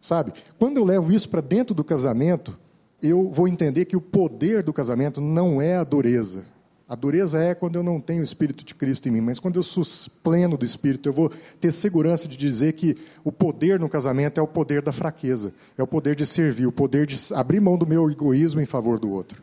[0.00, 0.32] Sabe?
[0.58, 2.56] Quando eu levo isso para dentro do casamento,
[3.02, 6.44] eu vou entender que o poder do casamento não é a dureza.
[6.86, 9.56] A dureza é quando eu não tenho o Espírito de Cristo em mim, mas quando
[9.56, 9.82] eu sou
[10.22, 14.42] pleno do Espírito, eu vou ter segurança de dizer que o poder no casamento é
[14.42, 17.86] o poder da fraqueza, é o poder de servir, o poder de abrir mão do
[17.86, 19.42] meu egoísmo em favor do outro.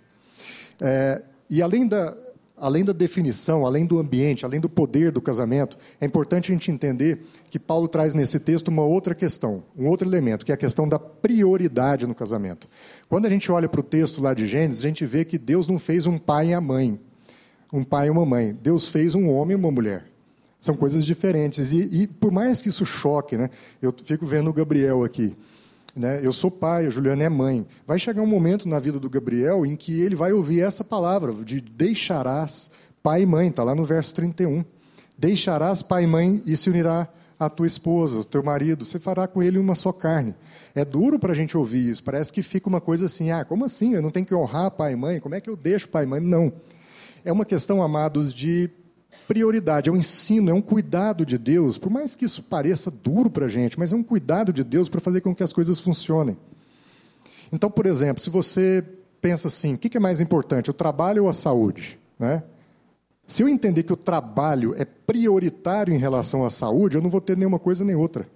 [0.79, 2.15] É, e além da,
[2.61, 6.69] além da definição, além do ambiente, além do poder do casamento, é importante a gente
[6.69, 10.57] entender que Paulo traz nesse texto uma outra questão, um outro elemento, que é a
[10.57, 12.67] questão da prioridade no casamento.
[13.09, 15.67] Quando a gente olha para o texto lá de Gênesis, a gente vê que Deus
[15.67, 16.99] não fez um pai e a mãe,
[17.73, 18.55] um pai e uma mãe.
[18.61, 20.05] Deus fez um homem e uma mulher.
[20.59, 21.71] São coisas diferentes.
[21.71, 23.49] E, e por mais que isso choque, né,
[23.81, 25.35] eu fico vendo o Gabriel aqui.
[25.95, 26.21] Né?
[26.23, 27.67] Eu sou pai, a Juliana é mãe.
[27.85, 31.33] Vai chegar um momento na vida do Gabriel em que ele vai ouvir essa palavra
[31.33, 32.69] de deixarás
[33.03, 34.63] pai e mãe, está lá no verso 31.
[35.17, 39.27] Deixarás pai e mãe e se unirá a tua esposa, o teu marido, você fará
[39.27, 40.35] com ele uma só carne.
[40.75, 43.65] É duro para a gente ouvir isso, parece que fica uma coisa assim, ah, como
[43.65, 43.95] assim?
[43.95, 45.19] Eu não tenho que honrar pai e mãe?
[45.19, 46.21] Como é que eu deixo pai e mãe?
[46.21, 46.53] Não.
[47.25, 48.69] É uma questão, amados, de
[49.27, 53.29] prioridade, é um ensino, é um cuidado de Deus, por mais que isso pareça duro
[53.29, 55.79] para a gente, mas é um cuidado de Deus para fazer com que as coisas
[55.79, 56.37] funcionem.
[57.51, 58.83] Então, por exemplo, se você
[59.21, 61.99] pensa assim, o que é mais importante, o trabalho ou a saúde?
[62.17, 62.43] Né?
[63.27, 67.21] Se eu entender que o trabalho é prioritário em relação à saúde, eu não vou
[67.21, 68.27] ter nenhuma coisa nem outra.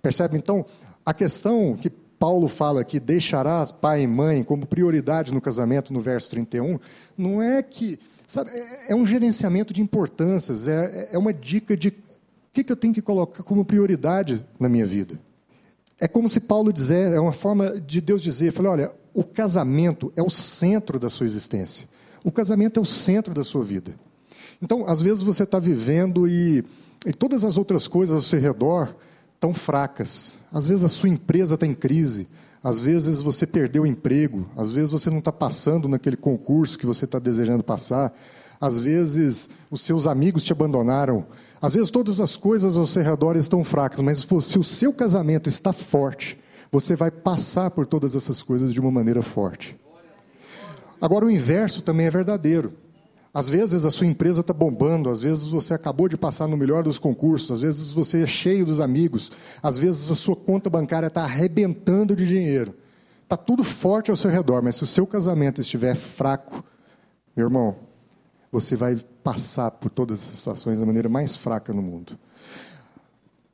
[0.00, 0.36] Percebe?
[0.36, 0.64] Então,
[1.04, 6.00] a questão que Paulo fala aqui, deixarás pai e mãe como prioridade no casamento, no
[6.00, 6.78] verso 31,
[7.18, 7.98] não é que
[8.32, 11.92] Sabe, é, é um gerenciamento de importâncias, é, é uma dica de o
[12.50, 15.20] que, que eu tenho que colocar como prioridade na minha vida.
[16.00, 20.10] É como se Paulo dizer, é uma forma de Deus dizer, falei, olha, o casamento
[20.16, 21.86] é o centro da sua existência.
[22.24, 23.94] O casamento é o centro da sua vida.
[24.62, 26.64] Então, às vezes você está vivendo e,
[27.04, 28.96] e todas as outras coisas ao seu redor
[29.34, 30.38] estão fracas.
[30.50, 32.26] Às vezes a sua empresa está em crise.
[32.62, 36.86] Às vezes você perdeu o emprego, às vezes você não está passando naquele concurso que
[36.86, 38.14] você está desejando passar,
[38.60, 41.26] às vezes os seus amigos te abandonaram,
[41.60, 45.48] às vezes todas as coisas ao seu redor estão fracas, mas se o seu casamento
[45.48, 46.38] está forte,
[46.70, 49.76] você vai passar por todas essas coisas de uma maneira forte.
[51.00, 52.74] Agora, o inverso também é verdadeiro.
[53.34, 56.82] Às vezes a sua empresa está bombando, às vezes você acabou de passar no melhor
[56.82, 61.06] dos concursos, às vezes você é cheio dos amigos, às vezes a sua conta bancária
[61.06, 62.74] está arrebentando de dinheiro.
[63.22, 66.62] Está tudo forte ao seu redor, mas se o seu casamento estiver fraco,
[67.34, 67.76] meu irmão,
[68.50, 72.18] você vai passar por todas as situações da maneira mais fraca no mundo.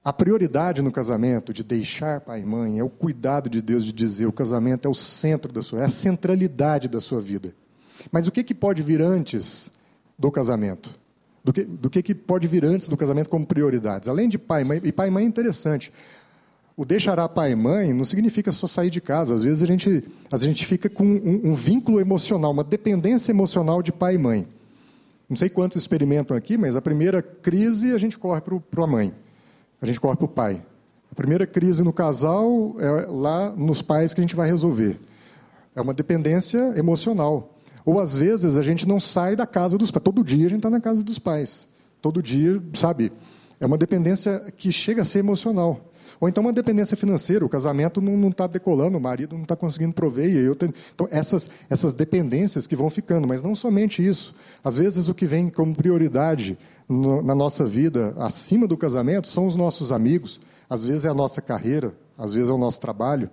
[0.04, 3.92] A prioridade no casamento de deixar pai e mãe é o cuidado de Deus de
[3.92, 7.54] dizer o casamento é o centro da sua, é a centralidade da sua vida.
[8.10, 9.70] Mas o que, que pode vir antes
[10.18, 10.94] do casamento?
[11.44, 14.08] Do que, do que, que pode vir antes do casamento como prioridades?
[14.08, 15.92] Além de pai e mãe, e pai e mãe é interessante.
[16.76, 19.34] O deixará pai e mãe não significa só sair de casa.
[19.34, 23.82] Às vezes a gente, a gente fica com um, um vínculo emocional, uma dependência emocional
[23.82, 24.46] de pai e mãe.
[25.28, 29.12] Não sei quantos experimentam aqui, mas a primeira crise a gente corre para a mãe,
[29.82, 30.62] a gente corre para o pai.
[31.10, 34.98] A primeira crise no casal é lá nos pais que a gente vai resolver.
[35.74, 37.57] É uma dependência emocional.
[37.88, 40.04] Ou às vezes a gente não sai da casa dos pais.
[40.04, 41.66] Todo dia a gente está na casa dos pais.
[42.02, 43.10] Todo dia, sabe?
[43.58, 45.80] É uma dependência que chega a ser emocional.
[46.20, 49.94] Ou então uma dependência financeira, o casamento não está decolando, o marido não está conseguindo
[49.94, 50.28] prover.
[50.28, 50.74] Eu tenho...
[50.94, 54.34] Então, essas, essas dependências que vão ficando, mas não somente isso.
[54.62, 59.46] Às vezes o que vem como prioridade no, na nossa vida, acima do casamento, são
[59.46, 63.30] os nossos amigos, às vezes é a nossa carreira, às vezes é o nosso trabalho.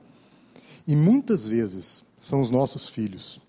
[0.88, 3.44] E muitas vezes são os nossos filhos.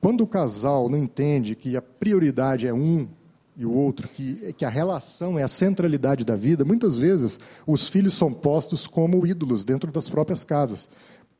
[0.00, 3.08] Quando o casal não entende que a prioridade é um
[3.56, 7.88] e o outro, que, que a relação é a centralidade da vida, muitas vezes os
[7.88, 10.90] filhos são postos como ídolos dentro das próprias casas,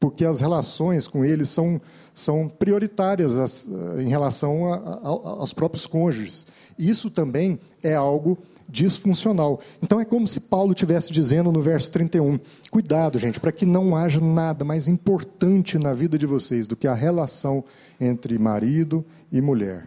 [0.01, 1.81] porque as relações com eles são,
[2.15, 3.69] são prioritárias as,
[3.99, 6.47] em relação a, a, aos próprios cônjuges.
[6.79, 8.39] Isso também é algo
[8.69, 9.61] disfuncional.
[9.83, 12.39] Então é como se Paulo estivesse dizendo no verso 31:
[12.71, 16.89] cuidado, gente, para que não haja nada mais importante na vida de vocês do que
[16.89, 17.65] a relação
[18.01, 19.87] entre marido e mulher.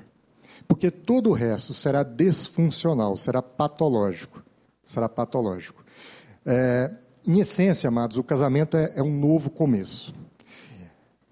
[0.67, 4.43] Porque todo o resto será disfuncional, será patológico.
[4.85, 5.83] Será patológico.
[6.45, 6.91] É,
[7.25, 10.13] em essência, amados, o casamento é, é um novo começo.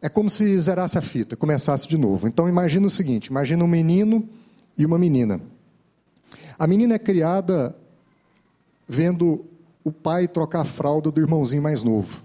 [0.02, 2.28] É como se zerasse a fita, começasse de novo.
[2.28, 4.28] Então imagina o seguinte: imagina um menino
[4.78, 5.42] e uma menina.
[6.60, 7.76] A menina é criada
[8.88, 9.46] vendo
[9.84, 12.22] o pai trocar a fralda do irmãozinho mais novo.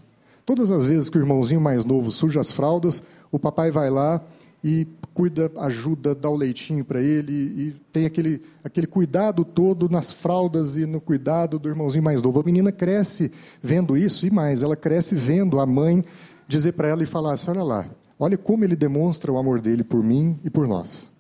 [0.47, 4.20] Todas as vezes que o irmãozinho mais novo suja as fraldas, o papai vai lá
[4.64, 10.12] e cuida, ajuda, dá o leitinho para ele e tem aquele, aquele cuidado todo nas
[10.12, 12.41] fraldas e no cuidado do irmãozinho mais novo.
[12.41, 16.05] A menina cresce vendo isso e mais, ela cresce vendo a mãe
[16.49, 17.87] dizer para ela e falar assim: olha lá,
[18.18, 21.12] olha como ele demonstra o amor dele por mim e por nós.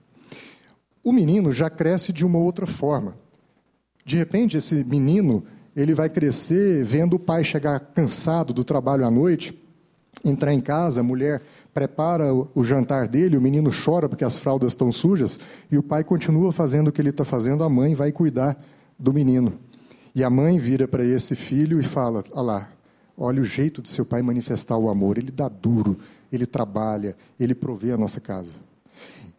[1.04, 3.16] O menino já cresce de uma outra forma.
[4.04, 5.44] De repente, esse menino
[5.74, 9.58] ele vai crescer vendo o pai chegar cansado do trabalho à noite,
[10.24, 11.42] entrar em casa, a mulher
[11.72, 15.40] prepara o jantar dele, o menino chora porque as fraldas estão sujas,
[15.70, 18.62] e o pai continua fazendo o que ele está fazendo, a mãe vai cuidar
[18.98, 19.54] do menino.
[20.14, 22.72] E a mãe vira para esse filho e fala: Olha lá,
[23.16, 25.98] olha o jeito de seu pai manifestar o amor, ele dá duro,
[26.30, 28.52] ele trabalha, ele provê a nossa casa.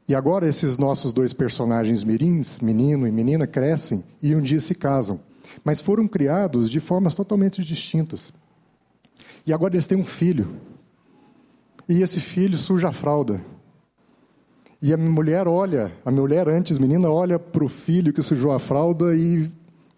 [0.07, 4.75] E agora esses nossos dois personagens mirins, menino e menina, crescem e um dia se
[4.75, 5.19] casam,
[5.63, 8.33] mas foram criados de formas totalmente distintas.
[9.47, 10.55] E agora eles têm um filho,
[11.87, 13.41] e esse filho suja a fralda.
[14.81, 18.59] E a mulher olha, a mulher antes, menina, olha para o filho que sujou a
[18.59, 19.49] fralda e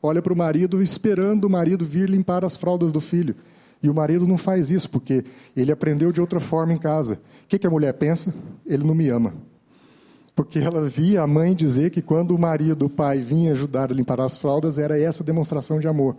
[0.02, 3.36] olha para o marido esperando o marido vir limpar as fraldas do filho.
[3.82, 5.26] E o marido não faz isso, porque
[5.56, 7.16] ele aprendeu de outra forma em casa.
[7.16, 8.34] O que, que a mulher pensa?
[8.66, 9.34] Ele não me ama.
[10.36, 13.96] Porque ela via a mãe dizer que quando o marido, o pai, vinha ajudar a
[13.96, 16.18] limpar as fraldas, era essa demonstração de amor.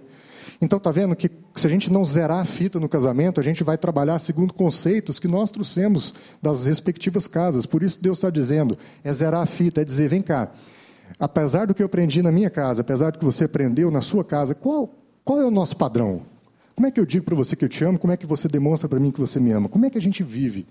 [0.61, 3.63] Então, está vendo que se a gente não zerar a fita no casamento, a gente
[3.63, 7.67] vai trabalhar segundo conceitos que nós trouxemos das respectivas casas.
[7.67, 10.51] Por isso, Deus está dizendo: é zerar a fita, é dizer, vem cá,
[11.21, 14.25] apesar do que eu aprendi na minha casa, apesar do que você aprendeu na sua
[14.25, 16.23] casa, qual, qual é o nosso padrão?
[16.75, 17.99] Como é que eu digo para você que eu te amo?
[17.99, 19.69] Como é que você demonstra para mim que você me ama?
[19.69, 20.67] Como é que a gente vive?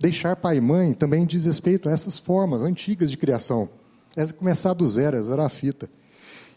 [0.00, 3.68] Deixar pai e mãe também diz respeito a essas formas antigas de criação.
[4.16, 5.88] É começar do zero, é zerar a fita.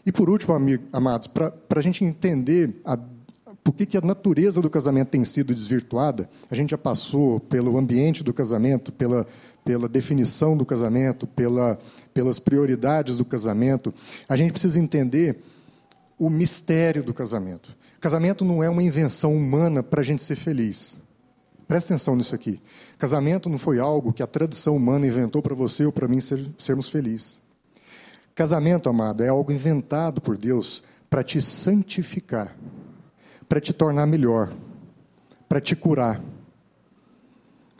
[0.04, 2.98] E por último, amigo, amados, para a gente entender a,
[3.62, 7.78] por que, que a natureza do casamento tem sido desvirtuada, a gente já passou pelo
[7.78, 9.26] ambiente do casamento, pela,
[9.64, 11.78] pela definição do casamento, pela,
[12.12, 13.94] pelas prioridades do casamento.
[14.28, 15.40] A gente precisa entender
[16.18, 17.74] o mistério do casamento.
[18.00, 21.00] Casamento não é uma invenção humana para a gente ser feliz.
[21.72, 22.60] Presta atenção nisso aqui.
[22.98, 26.46] Casamento não foi algo que a tradição humana inventou para você ou para mim ser,
[26.58, 27.40] sermos felizes.
[28.34, 32.54] Casamento, amado, é algo inventado por Deus para te santificar,
[33.48, 34.52] para te tornar melhor,
[35.48, 36.22] para te curar.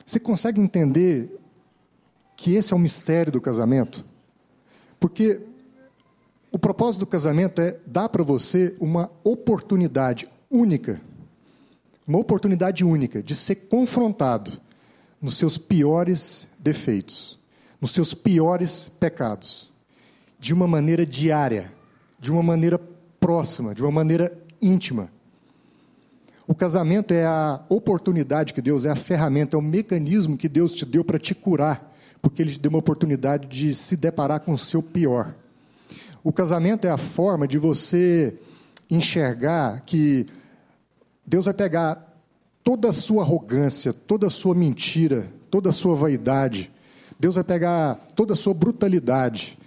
[0.06, 1.38] Você consegue entender
[2.34, 4.06] que esse é o mistério do casamento?
[4.98, 5.38] Porque
[6.50, 10.98] o propósito do casamento é dar para você uma oportunidade única,
[12.06, 14.60] uma oportunidade única de ser confrontado
[15.20, 17.38] nos seus piores defeitos,
[17.80, 19.70] nos seus piores pecados
[20.38, 21.72] de uma maneira diária,
[22.18, 22.80] de uma maneira
[23.20, 25.08] próxima, de uma maneira íntima.
[26.46, 30.74] O casamento é a oportunidade que Deus, é a ferramenta, é o mecanismo que Deus
[30.74, 34.52] te deu para te curar, porque Ele te deu uma oportunidade de se deparar com
[34.52, 35.32] o seu pior.
[36.24, 38.36] O casamento é a forma de você
[38.90, 40.26] enxergar que
[41.26, 42.12] Deus vai pegar
[42.62, 46.70] toda a sua arrogância, toda a sua mentira, toda a sua vaidade,
[47.18, 49.58] Deus vai pegar toda a sua brutalidade,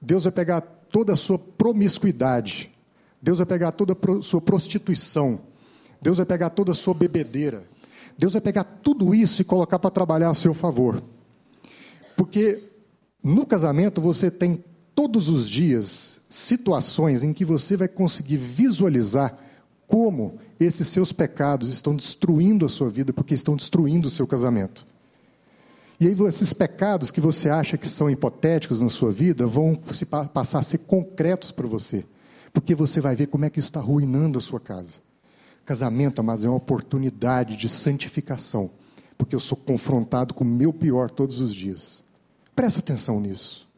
[0.00, 2.72] Deus vai pegar toda a sua promiscuidade,
[3.20, 5.40] Deus vai pegar toda a sua prostituição,
[6.00, 7.64] Deus vai pegar toda a sua bebedeira,
[8.16, 11.02] Deus vai pegar tudo isso e colocar para trabalhar a seu favor.
[12.16, 12.62] Porque
[13.22, 14.62] no casamento você tem
[14.94, 19.38] todos os dias situações em que você vai conseguir visualizar
[19.92, 24.86] como esses seus pecados estão destruindo a sua vida, porque estão destruindo o seu casamento.
[26.00, 30.06] E aí esses pecados que você acha que são hipotéticos na sua vida vão se
[30.06, 32.06] passar a ser concretos para você,
[32.54, 34.94] porque você vai ver como é que isso está arruinando a sua casa.
[35.66, 38.70] Casamento, amados, é uma oportunidade de santificação,
[39.18, 42.02] porque eu sou confrontado com o meu pior todos os dias.
[42.56, 43.68] Presta atenção nisso.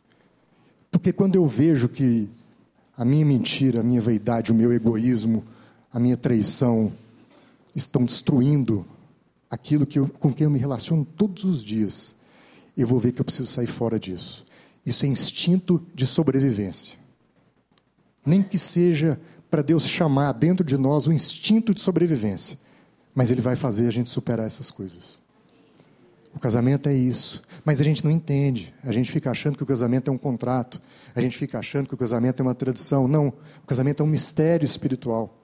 [0.93, 2.31] Porque quando eu vejo que
[2.97, 5.45] a minha mentira, a minha vaidade, o meu egoísmo,
[5.95, 6.92] a minha traição
[7.72, 8.84] estão destruindo
[9.49, 12.16] aquilo que eu, com quem eu me relaciono todos os dias,
[12.76, 14.45] eu vou ver que eu preciso sair fora disso.
[14.84, 16.99] Isso é instinto de sobrevivência.
[18.26, 22.59] Nem que seja para Deus chamar dentro de nós o instinto de sobrevivência.
[23.14, 25.22] Mas Ele vai fazer a gente superar essas coisas.
[26.34, 27.40] O casamento é isso.
[27.64, 28.74] Mas a gente não entende.
[28.82, 30.82] A gente fica achando que o casamento é um contrato.
[31.14, 33.07] A gente fica achando que o casamento é uma tradição.
[33.07, 33.28] Não.
[33.62, 35.43] O casamento é um mistério espiritual.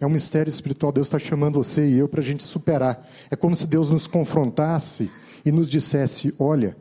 [0.00, 0.92] É um mistério espiritual.
[0.92, 3.08] Deus está chamando você e eu para a gente superar.
[3.30, 5.10] É como se Deus nos confrontasse
[5.44, 6.76] e nos dissesse: olha,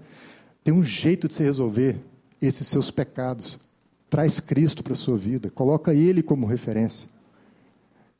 [0.63, 1.99] tem um jeito de se resolver
[2.41, 3.59] esses seus pecados.
[4.09, 5.49] Traz Cristo para a sua vida.
[5.49, 7.09] Coloca Ele como referência.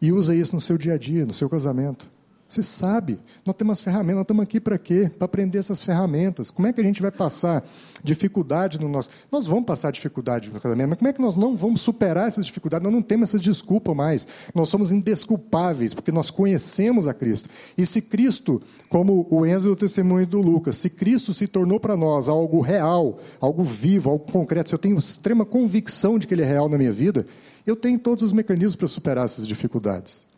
[0.02, 2.10] E usa isso no seu dia a dia, no seu casamento.
[2.48, 5.12] Você sabe, nós temos as ferramentas, nós estamos aqui para quê?
[5.18, 6.52] Para aprender essas ferramentas.
[6.52, 7.64] Como é que a gente vai passar
[8.06, 9.10] dificuldade no nosso.
[9.32, 12.46] Nós vamos passar dificuldade no casamento, mas como é que nós não vamos superar essas
[12.46, 12.84] dificuldades?
[12.84, 14.28] Nós não temos essas desculpas mais.
[14.54, 17.50] Nós somos indesculpáveis, porque nós conhecemos a Cristo.
[17.78, 21.80] E se Cristo, como o Enzo e o testemunho do Lucas, se Cristo se tornou
[21.80, 26.34] para nós algo real, algo vivo, algo concreto, se eu tenho extrema convicção de que
[26.34, 27.26] Ele é real na minha vida,
[27.66, 30.35] eu tenho todos os mecanismos para superar essas dificuldades.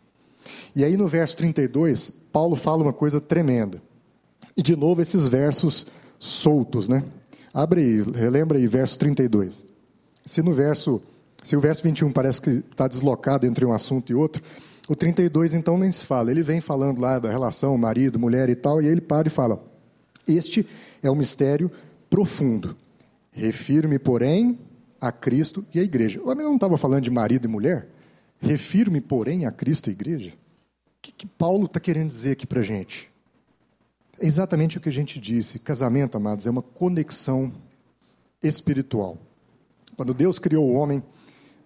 [0.74, 3.82] E aí no verso 32, Paulo fala uma coisa tremenda.
[4.56, 5.86] E de novo esses versos
[6.18, 7.04] soltos, né?
[7.52, 9.64] Abre aí, relembra aí, verso 32.
[10.24, 11.02] Se no verso,
[11.42, 14.42] se o verso 21 parece que está deslocado entre um assunto e outro,
[14.88, 16.30] o 32 então nem se fala.
[16.30, 19.30] Ele vem falando lá da relação marido, mulher e tal, e aí ele para e
[19.30, 19.62] fala:
[20.26, 20.66] Este
[21.02, 21.70] é um mistério
[22.08, 22.76] profundo.
[23.30, 24.58] Refiro-me, porém,
[25.00, 26.20] a Cristo e a igreja.
[26.20, 27.88] O homem não estava falando de marido e mulher?
[28.40, 30.32] Refiro-me, porém, a Cristo e a igreja?
[31.08, 33.10] Que, que Paulo está querendo dizer aqui para a gente?
[34.20, 35.58] É exatamente o que a gente disse.
[35.58, 37.52] Casamento, amados, é uma conexão
[38.42, 39.16] espiritual.
[39.96, 41.02] Quando Deus criou o homem,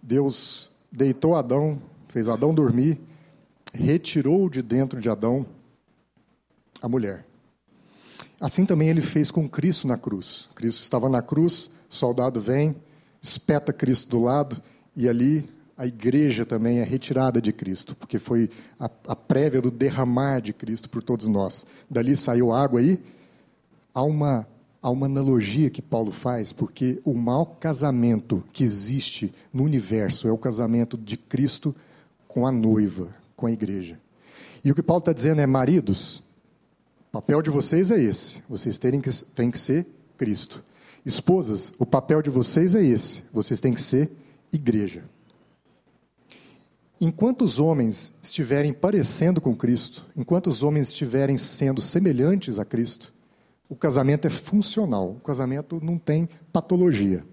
[0.01, 3.01] Deus deitou Adão, fez Adão dormir,
[3.75, 5.45] retirou de dentro de Adão
[6.81, 7.27] a mulher.
[8.41, 10.49] Assim também ele fez com Cristo na cruz.
[10.55, 12.77] Cristo estava na cruz, soldado vem,
[13.21, 14.63] espeta Cristo do lado,
[14.95, 15.49] e ali
[15.83, 20.53] a igreja também é retirada de Cristo, porque foi a, a, prévia do derramar de
[20.53, 21.67] Cristo por todos nós.
[21.91, 23.01] Dali saiu água aí.
[23.93, 24.47] Há uma,
[24.81, 30.31] há uma analogia que Paulo faz, porque o mau casamento que existe no universo é
[30.31, 31.75] o casamento de Cristo
[32.29, 33.99] com a noiva, com a igreja.
[34.65, 36.23] E o que Paulo está dizendo é: maridos,
[37.09, 39.85] o papel de vocês é esse, vocês que, têm que ser
[40.17, 40.63] Cristo.
[41.05, 44.13] Esposas, o papel de vocês é esse, vocês têm que ser
[44.53, 45.03] igreja.
[47.05, 53.13] Enquanto os homens estiverem parecendo com Cristo, enquanto os homens estiverem sendo semelhantes a Cristo,
[53.69, 57.25] o casamento é funcional, o casamento não tem patologia.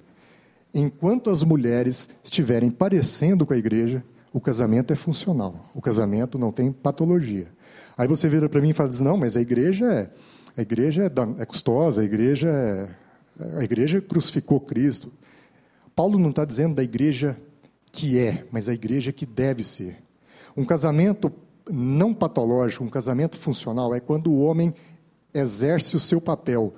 [0.74, 4.04] Enquanto as mulheres estiverem parecendo com a igreja,
[4.34, 7.48] o casamento é funcional, o casamento não tem patologia.
[7.96, 10.10] Aí você vira para mim e fala: não, mas a igreja é,
[10.58, 15.14] a igreja é, é custosa, a igreja é, a igreja crucificou Cristo.
[15.96, 17.38] Paulo não está dizendo da igreja
[17.92, 19.98] que é, mas a igreja que deve ser.
[20.56, 21.32] Um casamento
[21.70, 24.74] não patológico, um casamento funcional, é quando o homem
[25.34, 26.74] exerce o seu papel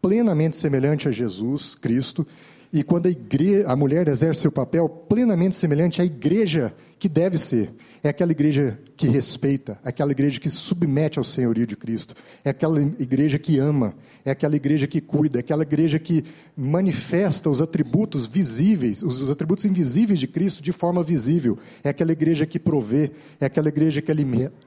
[0.00, 2.26] plenamente semelhante a Jesus Cristo,
[2.72, 7.38] e quando a, igreja, a mulher exerce o papel plenamente semelhante à igreja que deve
[7.38, 7.70] ser.
[8.04, 12.14] É aquela igreja que respeita, é aquela igreja que se submete ao senhorio de Cristo,
[12.44, 13.94] é aquela igreja que ama,
[14.26, 16.22] é aquela igreja que cuida, é aquela igreja que
[16.54, 22.44] manifesta os atributos visíveis, os atributos invisíveis de Cristo de forma visível, é aquela igreja
[22.44, 24.12] que provê, é aquela igreja que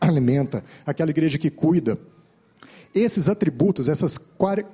[0.01, 1.95] alimenta, aquela igreja que cuida.
[2.91, 4.17] Esses atributos, essas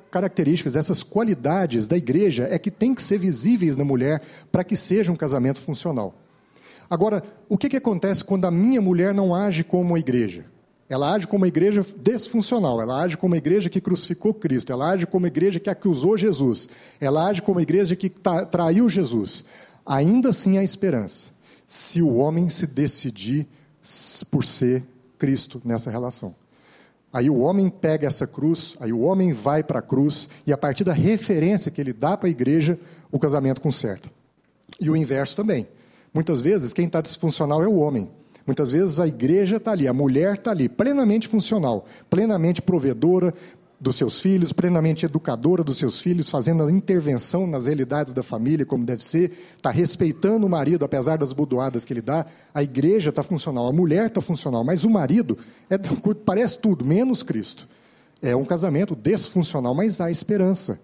[0.09, 4.77] características, essas qualidades da igreja é que tem que ser visíveis na mulher para que
[4.77, 6.22] seja um casamento funcional.
[6.89, 10.45] Agora, o que, que acontece quando a minha mulher não age como uma igreja?
[10.89, 14.91] Ela age como uma igreja desfuncional, ela age como uma igreja que crucificou Cristo, ela
[14.91, 16.69] age como uma igreja que acusou Jesus,
[16.99, 18.11] ela age como uma igreja que
[18.51, 19.43] traiu Jesus.
[19.85, 21.31] Ainda assim há esperança,
[21.65, 23.47] se o homem se decidir
[24.29, 24.83] por ser
[25.17, 26.35] Cristo nessa relação.
[27.11, 30.57] Aí o homem pega essa cruz, aí o homem vai para a cruz, e a
[30.57, 32.77] partir da referência que ele dá para a igreja,
[33.11, 34.09] o casamento conserta.
[34.81, 35.67] E o inverso também.
[36.13, 38.09] Muitas vezes, quem está disfuncional é o homem.
[38.45, 43.33] Muitas vezes a igreja está ali, a mulher está ali, plenamente funcional, plenamente provedora
[43.79, 48.65] dos seus filhos, plenamente educadora dos seus filhos, fazendo a intervenção nas realidades da família
[48.65, 52.25] como deve ser, está respeitando o marido, apesar das budoadas que ele dá.
[52.53, 55.37] A igreja está funcional, a mulher está funcional, mas o marido
[55.69, 55.77] é,
[56.25, 57.67] parece tudo, menos Cristo.
[58.21, 60.79] É um casamento desfuncional, mas há esperança.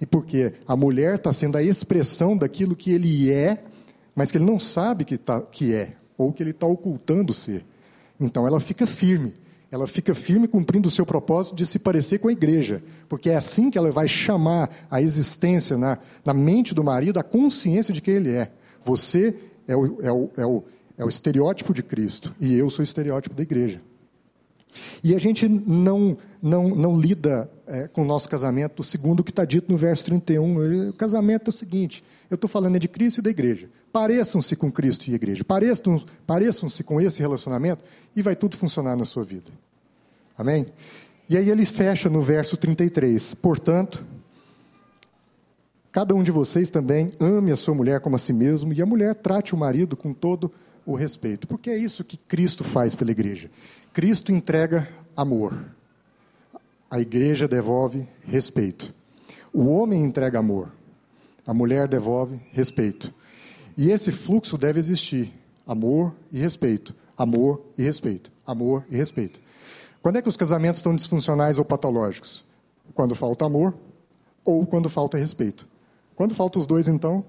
[0.00, 3.64] E porque a mulher está sendo a expressão daquilo que ele é
[4.14, 7.64] mas que ele não sabe que, tá, que é, ou que ele está ocultando ser.
[8.18, 9.34] Então ela fica firme,
[9.70, 13.36] ela fica firme cumprindo o seu propósito de se parecer com a igreja, porque é
[13.36, 18.00] assim que ela vai chamar a existência na, na mente do marido a consciência de
[18.00, 18.50] quem ele é.
[18.84, 19.34] Você
[19.66, 20.64] é o, é o, é o,
[20.98, 23.80] é o estereótipo de Cristo e eu sou o estereótipo da igreja.
[25.02, 29.30] E a gente não, não, não lida é, com o nosso casamento segundo o que
[29.30, 30.88] está dito no verso 31.
[30.88, 33.68] O casamento é o seguinte: eu estou falando é de Cristo e da igreja.
[33.92, 35.44] Pareçam-se com Cristo e a igreja.
[35.44, 37.82] Pareçam-se pareçam com esse relacionamento
[38.14, 39.50] e vai tudo funcionar na sua vida.
[40.36, 40.66] Amém?
[41.28, 43.34] E aí ele fecha no verso 33.
[43.34, 44.04] Portanto,
[45.92, 48.86] cada um de vocês também ame a sua mulher como a si mesmo e a
[48.86, 50.52] mulher trate o marido com todo
[50.84, 51.46] o respeito.
[51.46, 53.50] Porque é isso que Cristo faz pela igreja.
[53.92, 55.54] Cristo entrega amor.
[56.90, 58.92] A igreja devolve respeito.
[59.52, 60.70] O homem entrega amor.
[61.46, 63.12] A mulher devolve respeito.
[63.76, 65.32] E esse fluxo deve existir:
[65.66, 66.94] amor e respeito.
[67.16, 68.30] Amor e respeito.
[68.46, 69.40] Amor e respeito.
[70.02, 72.44] Quando é que os casamentos estão disfuncionais ou patológicos?
[72.94, 73.74] Quando falta amor
[74.44, 75.66] ou quando falta respeito.
[76.14, 77.24] Quando falta os dois, então,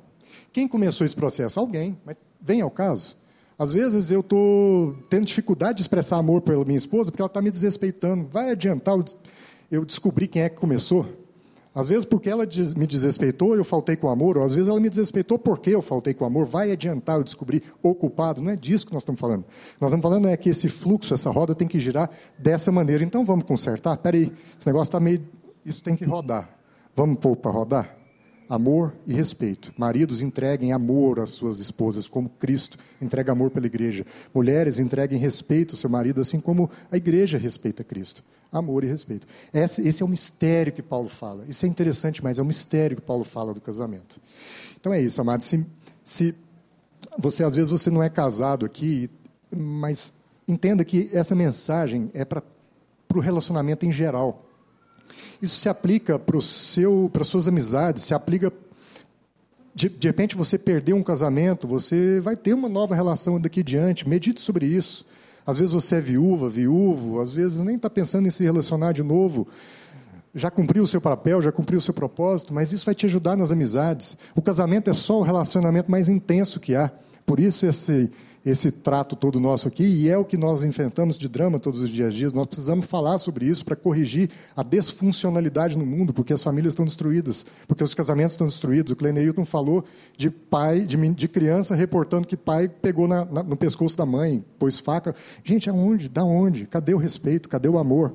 [0.51, 1.59] quem começou esse processo?
[1.59, 3.15] Alguém, mas vem ao caso.
[3.57, 7.41] Às vezes eu estou tendo dificuldade de expressar amor pela minha esposa porque ela está
[7.41, 8.27] me desrespeitando.
[8.27, 8.97] Vai adiantar
[9.71, 11.07] eu descobrir quem é que começou?
[11.75, 12.47] Às vezes porque ela
[12.77, 16.13] me desrespeitou, eu faltei com amor, ou às vezes ela me desrespeitou porque eu faltei
[16.13, 16.45] com amor.
[16.45, 18.41] Vai adiantar eu descobrir o culpado?
[18.41, 19.43] Não é disso que nós estamos falando.
[19.81, 22.09] Nós estamos falando é que esse fluxo, essa roda tem que girar
[22.39, 23.03] dessa maneira.
[23.03, 23.95] Então vamos consertar?
[23.95, 25.21] Espera aí, esse negócio está meio...
[25.65, 26.49] Isso tem que rodar.
[26.95, 27.97] Vamos pôr para rodar?
[28.49, 29.73] amor e respeito.
[29.77, 34.05] Maridos entreguem amor às suas esposas, como Cristo entrega amor pela igreja.
[34.33, 38.23] Mulheres entreguem respeito ao seu marido, assim como a igreja respeita Cristo.
[38.55, 39.27] Amor e respeito.
[39.53, 41.43] Esse, é o mistério que Paulo fala.
[41.45, 44.17] Isso é interessante, mas é o mistério que Paulo fala do casamento.
[44.79, 45.41] Então é isso, amado.
[45.41, 45.65] Se,
[46.01, 46.33] se
[47.19, 49.11] você às vezes você não é casado aqui,
[49.53, 50.13] mas
[50.47, 52.41] entenda que essa mensagem é para
[53.13, 54.45] o relacionamento em geral.
[55.41, 58.53] Isso se aplica para seu, as suas amizades, se aplica.
[59.73, 64.07] De, de repente você perdeu um casamento, você vai ter uma nova relação daqui diante.
[64.07, 65.05] Medite sobre isso.
[65.45, 69.03] Às vezes você é viúva, viúvo, às vezes nem está pensando em se relacionar de
[69.03, 69.47] novo.
[70.33, 73.37] Já cumpriu o seu papel, já cumpriu o seu propósito, mas isso vai te ajudar
[73.37, 74.17] nas amizades.
[74.35, 76.91] O casamento é só o relacionamento mais intenso que há.
[77.25, 78.11] Por isso esse,
[78.45, 81.89] esse trato todo nosso aqui, e é o que nós enfrentamos de drama todos os
[81.89, 82.33] dias a dias.
[82.33, 86.85] Nós precisamos falar sobre isso para corrigir a desfuncionalidade no mundo, porque as famílias estão
[86.85, 88.91] destruídas, porque os casamentos estão destruídos.
[88.91, 89.83] O Cleneilton falou
[90.15, 94.45] de pai, de, de criança reportando que pai pegou na, na, no pescoço da mãe,
[94.59, 95.15] pôs faca.
[95.43, 96.07] Gente, aonde?
[96.07, 96.67] Da onde?
[96.67, 97.49] Cadê o respeito?
[97.49, 98.13] Cadê o amor?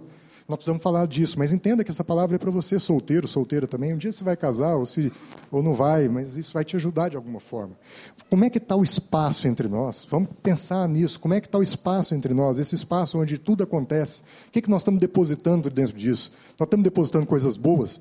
[0.51, 3.94] Nós precisamos falar disso, mas entenda que essa palavra é para você, solteiro, solteira também.
[3.94, 5.12] Um dia você vai casar ou, se,
[5.48, 7.76] ou não vai, mas isso vai te ajudar de alguma forma.
[8.28, 10.05] Como é que está o espaço entre nós?
[10.11, 11.20] Vamos pensar nisso.
[11.20, 12.59] Como é que está o espaço entre nós?
[12.59, 14.22] Esse espaço onde tudo acontece.
[14.48, 16.32] O que, é que nós estamos depositando dentro disso?
[16.59, 18.01] Nós estamos depositando coisas boas?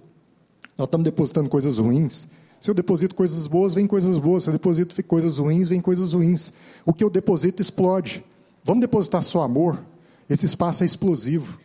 [0.76, 2.30] Nós estamos depositando coisas ruins?
[2.60, 4.45] Se eu deposito coisas boas, vem coisas boas.
[4.45, 6.52] Se eu deposito coisas ruins, vem coisas ruins.
[6.84, 8.26] O que eu deposito explode.
[8.64, 9.80] Vamos depositar só amor?
[10.28, 11.60] Esse espaço é explosivo.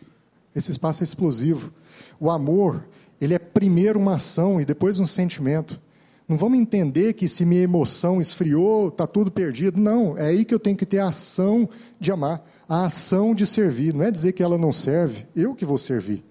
[0.55, 1.73] Esse espaço é explosivo.
[2.19, 2.85] O amor,
[3.19, 5.79] ele é primeiro uma ação e depois um sentimento.
[6.27, 9.79] Não vamos entender que se minha emoção esfriou, está tudo perdido.
[9.79, 13.45] Não, é aí que eu tenho que ter a ação de amar, a ação de
[13.45, 13.93] servir.
[13.93, 16.23] Não é dizer que ela não serve, eu que vou servir.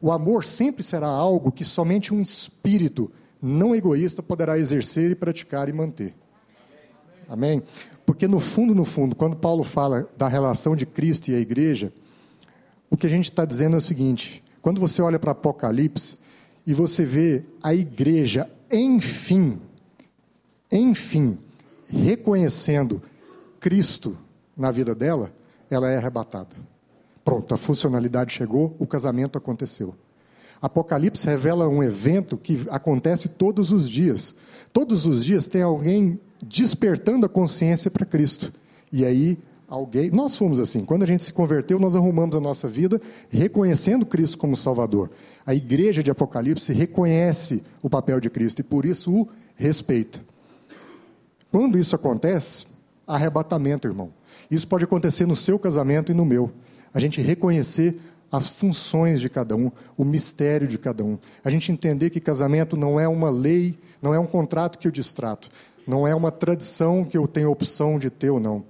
[0.00, 3.10] O amor sempre será algo que somente um espírito
[3.42, 6.14] não egoísta poderá exercer e praticar e manter.
[7.28, 7.62] Amém?
[8.04, 11.92] Porque no fundo, no fundo, quando Paulo fala da relação de Cristo e a igreja,
[12.90, 16.18] o que a gente está dizendo é o seguinte: quando você olha para Apocalipse
[16.66, 19.60] e você vê a igreja, enfim,
[20.70, 21.38] enfim,
[21.88, 23.02] reconhecendo
[23.60, 24.16] Cristo
[24.56, 25.32] na vida dela,
[25.70, 26.54] ela é arrebatada.
[27.24, 29.94] Pronto, a funcionalidade chegou, o casamento aconteceu.
[30.60, 34.34] Apocalipse revela um evento que acontece todos os dias.
[34.72, 38.52] Todos os dias tem alguém despertando a consciência para Cristo.
[38.92, 39.38] E aí
[39.68, 40.10] alguém.
[40.10, 40.84] Nós fomos assim.
[40.84, 45.10] Quando a gente se converteu, nós arrumamos a nossa vida reconhecendo Cristo como Salvador.
[45.44, 50.20] A igreja de Apocalipse reconhece o papel de Cristo e por isso o respeita.
[51.50, 52.66] Quando isso acontece,
[53.06, 54.12] arrebatamento, irmão.
[54.50, 56.50] Isso pode acontecer no seu casamento e no meu.
[56.92, 58.00] A gente reconhecer
[58.30, 61.18] as funções de cada um, o mistério de cada um.
[61.44, 64.92] A gente entender que casamento não é uma lei, não é um contrato que eu
[64.92, 65.48] distrato,
[65.86, 68.64] não é uma tradição que eu tenho opção de ter ou não.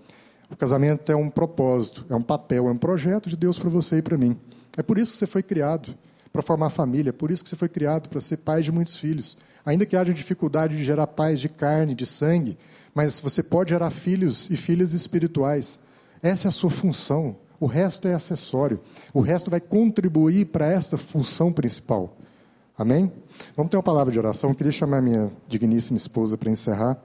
[0.50, 3.98] O casamento é um propósito, é um papel, é um projeto de Deus para você
[3.98, 4.38] e para mim.
[4.76, 5.94] É por isso que você foi criado,
[6.32, 8.96] para formar família, é por isso que você foi criado, para ser pai de muitos
[8.96, 9.36] filhos.
[9.64, 12.56] Ainda que haja dificuldade de gerar pais de carne, de sangue,
[12.94, 15.80] mas você pode gerar filhos e filhas espirituais.
[16.22, 17.36] Essa é a sua função.
[17.58, 18.80] O resto é acessório.
[19.12, 22.16] O resto vai contribuir para essa função principal.
[22.78, 23.10] Amém?
[23.56, 24.50] Vamos ter uma palavra de oração.
[24.50, 26.98] Eu queria chamar minha digníssima esposa para encerrar.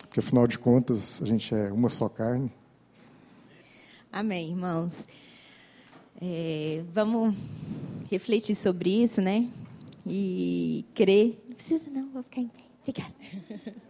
[0.00, 2.50] porque afinal de contas a gente é uma só carne.
[4.12, 5.06] Amém, irmãos.
[6.20, 7.34] É, vamos
[8.10, 9.48] refletir sobre isso, né?
[10.06, 11.38] E crer.
[11.48, 12.62] Não precisa, não, vou ficar em pé.
[12.82, 13.14] Obrigada.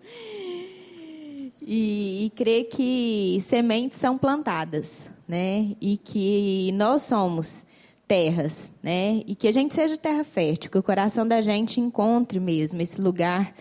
[1.71, 5.77] E, e crer que sementes são plantadas, né?
[5.79, 7.67] E que nós somos
[8.07, 9.23] terras, né?
[9.27, 12.99] E que a gente seja terra fértil, que o coração da gente encontre mesmo esse
[13.03, 13.55] lugar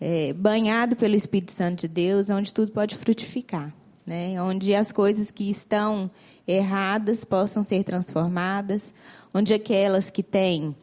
[0.00, 3.74] é, banhado pelo Espírito Santo de Deus, onde tudo pode frutificar,
[4.06, 4.40] né?
[4.42, 6.10] Onde as coisas que estão
[6.46, 8.92] erradas possam ser transformadas,
[9.32, 10.74] onde aquelas que têm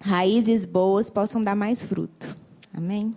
[0.00, 2.36] raízes boas possam dar mais fruto.
[2.72, 3.12] Amém?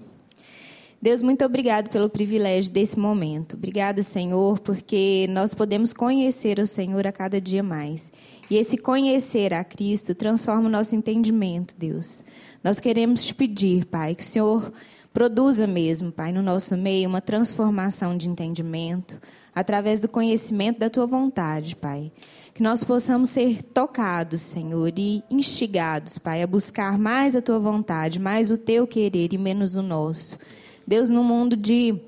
[1.02, 3.56] Deus, muito obrigado pelo privilégio desse momento.
[3.56, 8.12] Obrigada, Senhor, porque nós podemos conhecer o Senhor a cada dia mais.
[8.50, 12.22] E esse conhecer a Cristo transforma o nosso entendimento, Deus.
[12.62, 14.74] Nós queremos te pedir, Pai, que o Senhor
[15.14, 19.20] produza mesmo, Pai, no nosso meio uma transformação de entendimento
[19.54, 22.12] através do conhecimento da tua vontade, Pai.
[22.54, 28.20] Que nós possamos ser tocados, Senhor, e instigados, Pai, a buscar mais a tua vontade,
[28.20, 30.38] mais o teu querer e menos o nosso.
[30.86, 32.00] Deus, no mundo de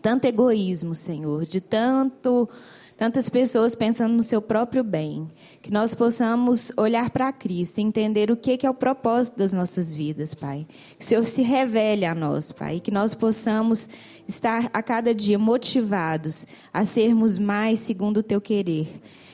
[0.00, 2.48] tanto egoísmo, Senhor, de tanto
[2.96, 5.28] tantas pessoas pensando no seu próprio bem,
[5.60, 10.34] que nós possamos olhar para Cristo entender o que é o propósito das nossas vidas,
[10.34, 10.66] Pai.
[10.98, 13.88] Que o Senhor se revele a nós, Pai, que nós possamos
[14.26, 18.92] estar a cada dia motivados a sermos mais segundo o teu querer.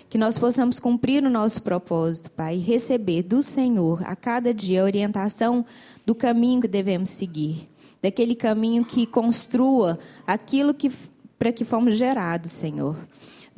[0.08, 4.80] Que nós possamos cumprir o nosso propósito, Pai, e receber do Senhor a cada dia
[4.80, 5.64] a orientação
[6.06, 7.68] do caminho que devemos seguir
[8.02, 10.90] daquele caminho que construa aquilo que
[11.38, 12.96] para que fomos gerados, Senhor.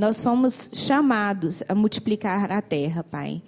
[0.00, 3.42] Nós fomos chamados a multiplicar a terra, Pai.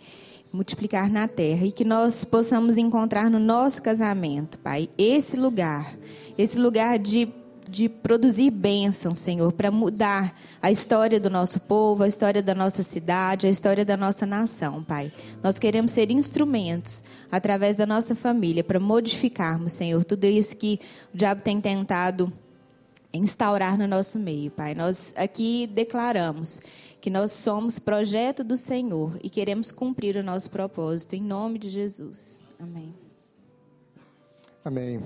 [0.53, 5.97] Multiplicar na terra e que nós possamos encontrar no nosso casamento, Pai, esse lugar,
[6.37, 7.27] esse lugar de
[7.71, 12.83] de produzir bênção, Senhor, para mudar a história do nosso povo, a história da nossa
[12.83, 15.11] cidade, a história da nossa nação, Pai.
[15.43, 20.79] Nós queremos ser instrumentos, através da nossa família, para modificarmos, Senhor, tudo isso que
[21.15, 22.31] o diabo tem tentado
[23.13, 24.75] instaurar no nosso meio, Pai.
[24.75, 26.61] Nós aqui declaramos
[27.01, 31.69] que nós somos projeto do Senhor e queremos cumprir o nosso propósito, em nome de
[31.69, 32.41] Jesus.
[32.59, 32.95] Amém.
[34.65, 35.03] Amém.